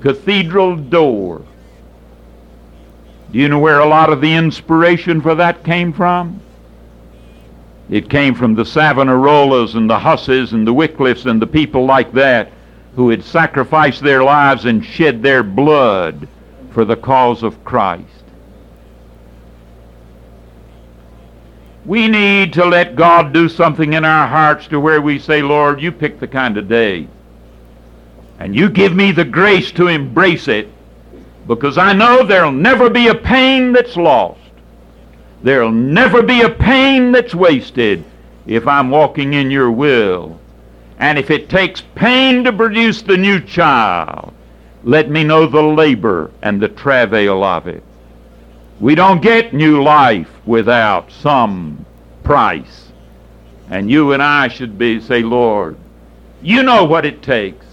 cathedral 0.00 0.74
door. 0.74 1.42
Do 3.30 3.38
you 3.38 3.48
know 3.48 3.60
where 3.60 3.78
a 3.78 3.86
lot 3.86 4.12
of 4.12 4.20
the 4.20 4.34
inspiration 4.34 5.20
for 5.20 5.36
that 5.36 5.62
came 5.62 5.92
from? 5.92 6.40
It 7.88 8.10
came 8.10 8.34
from 8.34 8.56
the 8.56 8.64
Savonarolas 8.64 9.76
and 9.76 9.88
the 9.88 9.98
Husses 10.00 10.52
and 10.52 10.66
the 10.66 10.74
Wycliffes 10.74 11.26
and 11.26 11.40
the 11.40 11.46
people 11.46 11.84
like 11.84 12.12
that 12.12 12.50
who 12.96 13.10
had 13.10 13.22
sacrificed 13.22 14.02
their 14.02 14.24
lives 14.24 14.64
and 14.64 14.84
shed 14.84 15.22
their 15.22 15.44
blood 15.44 16.26
for 16.70 16.84
the 16.84 16.96
cause 16.96 17.42
of 17.42 17.64
Christ. 17.64 18.04
We 21.84 22.08
need 22.08 22.52
to 22.54 22.64
let 22.64 22.94
God 22.94 23.32
do 23.32 23.48
something 23.48 23.94
in 23.94 24.04
our 24.04 24.26
hearts 24.26 24.66
to 24.68 24.78
where 24.78 25.00
we 25.00 25.18
say, 25.18 25.42
Lord, 25.42 25.80
you 25.80 25.90
pick 25.90 26.20
the 26.20 26.28
kind 26.28 26.56
of 26.56 26.68
day. 26.68 27.08
And 28.38 28.54
you 28.54 28.68
give 28.70 28.94
me 28.94 29.12
the 29.12 29.24
grace 29.24 29.72
to 29.72 29.88
embrace 29.88 30.48
it 30.48 30.68
because 31.46 31.78
I 31.78 31.92
know 31.92 32.24
there'll 32.24 32.52
never 32.52 32.88
be 32.88 33.08
a 33.08 33.14
pain 33.14 33.72
that's 33.72 33.96
lost. 33.96 34.40
There'll 35.42 35.72
never 35.72 36.22
be 36.22 36.42
a 36.42 36.50
pain 36.50 37.12
that's 37.12 37.34
wasted 37.34 38.04
if 38.46 38.66
I'm 38.66 38.90
walking 38.90 39.34
in 39.34 39.50
your 39.50 39.70
will. 39.70 40.38
And 40.98 41.18
if 41.18 41.30
it 41.30 41.48
takes 41.48 41.82
pain 41.94 42.44
to 42.44 42.52
produce 42.52 43.02
the 43.02 43.16
new 43.16 43.40
child, 43.40 44.32
let 44.84 45.10
me 45.10 45.24
know 45.24 45.46
the 45.46 45.62
labor 45.62 46.30
and 46.42 46.60
the 46.60 46.68
travail 46.68 47.44
of 47.44 47.66
it. 47.66 47.82
We 48.80 48.94
don't 48.94 49.20
get 49.20 49.52
new 49.52 49.82
life 49.82 50.30
without 50.46 51.12
some 51.12 51.84
price. 52.24 52.92
And 53.68 53.90
you 53.90 54.12
and 54.12 54.22
I 54.22 54.48
should 54.48 54.78
be 54.78 55.00
say, 55.00 55.22
Lord, 55.22 55.76
you 56.42 56.62
know 56.62 56.84
what 56.84 57.04
it 57.04 57.22
takes. 57.22 57.66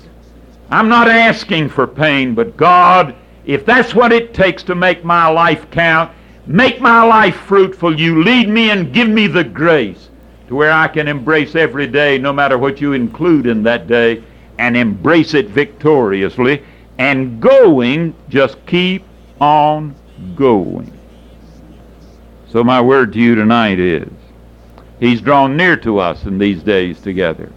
I'm 0.70 0.90
not 0.90 1.08
asking 1.08 1.70
for 1.70 1.88
pain, 1.88 2.36
but 2.36 2.58
God, 2.58 3.16
if 3.46 3.66
that's 3.66 3.96
what 3.96 4.12
it 4.12 4.34
takes 4.34 4.64
to 4.64 4.76
make 4.76 5.06
my 5.06 5.28
life 5.28 5.72
count, 5.72 6.12
Make 6.48 6.80
my 6.80 7.04
life 7.04 7.36
fruitful. 7.36 8.00
You 8.00 8.24
lead 8.24 8.48
me 8.48 8.70
and 8.70 8.94
give 8.94 9.10
me 9.10 9.28
the 9.28 9.44
grace 9.44 10.10
to 10.48 10.56
where 10.56 10.72
I 10.72 10.88
can 10.88 11.10
embrace 11.10 11.56
every 11.56 11.88
day, 11.88 12.18
no 12.18 12.32
matter 12.32 12.58
what 12.58 12.80
you 12.80 12.94
include 12.94 13.48
in 13.48 13.64
that 13.64 13.88
day, 13.88 14.24
and 14.58 14.78
embrace 14.78 15.34
it 15.34 15.50
victoriously. 15.50 16.64
And 16.98 17.40
going, 17.40 18.16
just 18.28 18.58
keep 18.66 19.04
on 19.40 19.96
going. 20.36 20.92
So 22.50 22.64
my 22.64 22.82
word 22.82 23.14
to 23.14 23.20
you 23.20 23.36
tonight 23.36 23.80
is, 23.80 24.10
He's 25.00 25.22
drawn 25.22 25.56
near 25.56 25.78
to 25.78 26.00
us 26.00 26.24
in 26.24 26.40
these 26.40 26.64
days 26.64 27.00
together. 27.00 27.52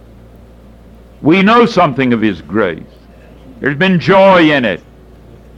We 1.23 1.41
know 1.41 1.65
something 1.65 2.13
of 2.13 2.21
His 2.21 2.41
grace. 2.41 2.83
There's 3.59 3.77
been 3.77 3.99
joy 3.99 4.51
in 4.51 4.63
it 4.63 4.81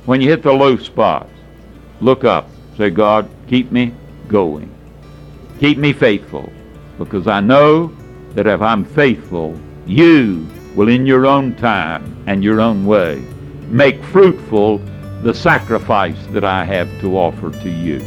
when 0.05 0.21
you 0.21 0.29
hit 0.29 0.43
the 0.43 0.53
low 0.53 0.77
spots. 0.77 1.29
Look 1.99 2.23
up. 2.23 2.49
Say, 2.77 2.89
God, 2.89 3.29
keep 3.47 3.71
me 3.71 3.93
going. 4.27 4.73
Keep 5.59 5.77
me 5.77 5.93
faithful, 5.93 6.51
because 6.97 7.27
I 7.27 7.39
know 7.39 7.93
that 8.29 8.47
if 8.47 8.61
I'm 8.61 8.85
faithful, 8.85 9.59
you 9.85 10.47
will 10.75 10.87
in 10.87 11.05
your 11.05 11.25
own 11.25 11.55
time 11.55 12.23
and 12.27 12.43
your 12.43 12.61
own 12.61 12.85
way 12.85 13.23
make 13.73 14.01
fruitful 14.05 14.77
the 15.23 15.33
sacrifice 15.33 16.17
that 16.27 16.43
I 16.43 16.63
have 16.63 16.87
to 17.01 17.17
offer 17.17 17.49
to 17.49 17.69
you. 17.69 18.01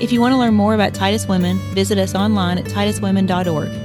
If 0.00 0.10
you 0.10 0.20
want 0.20 0.32
to 0.32 0.38
learn 0.38 0.54
more 0.54 0.74
about 0.74 0.94
Titus 0.94 1.28
Women, 1.28 1.58
visit 1.74 1.98
us 1.98 2.14
online 2.14 2.56
at 2.58 2.64
tituswomen.org. 2.64 3.83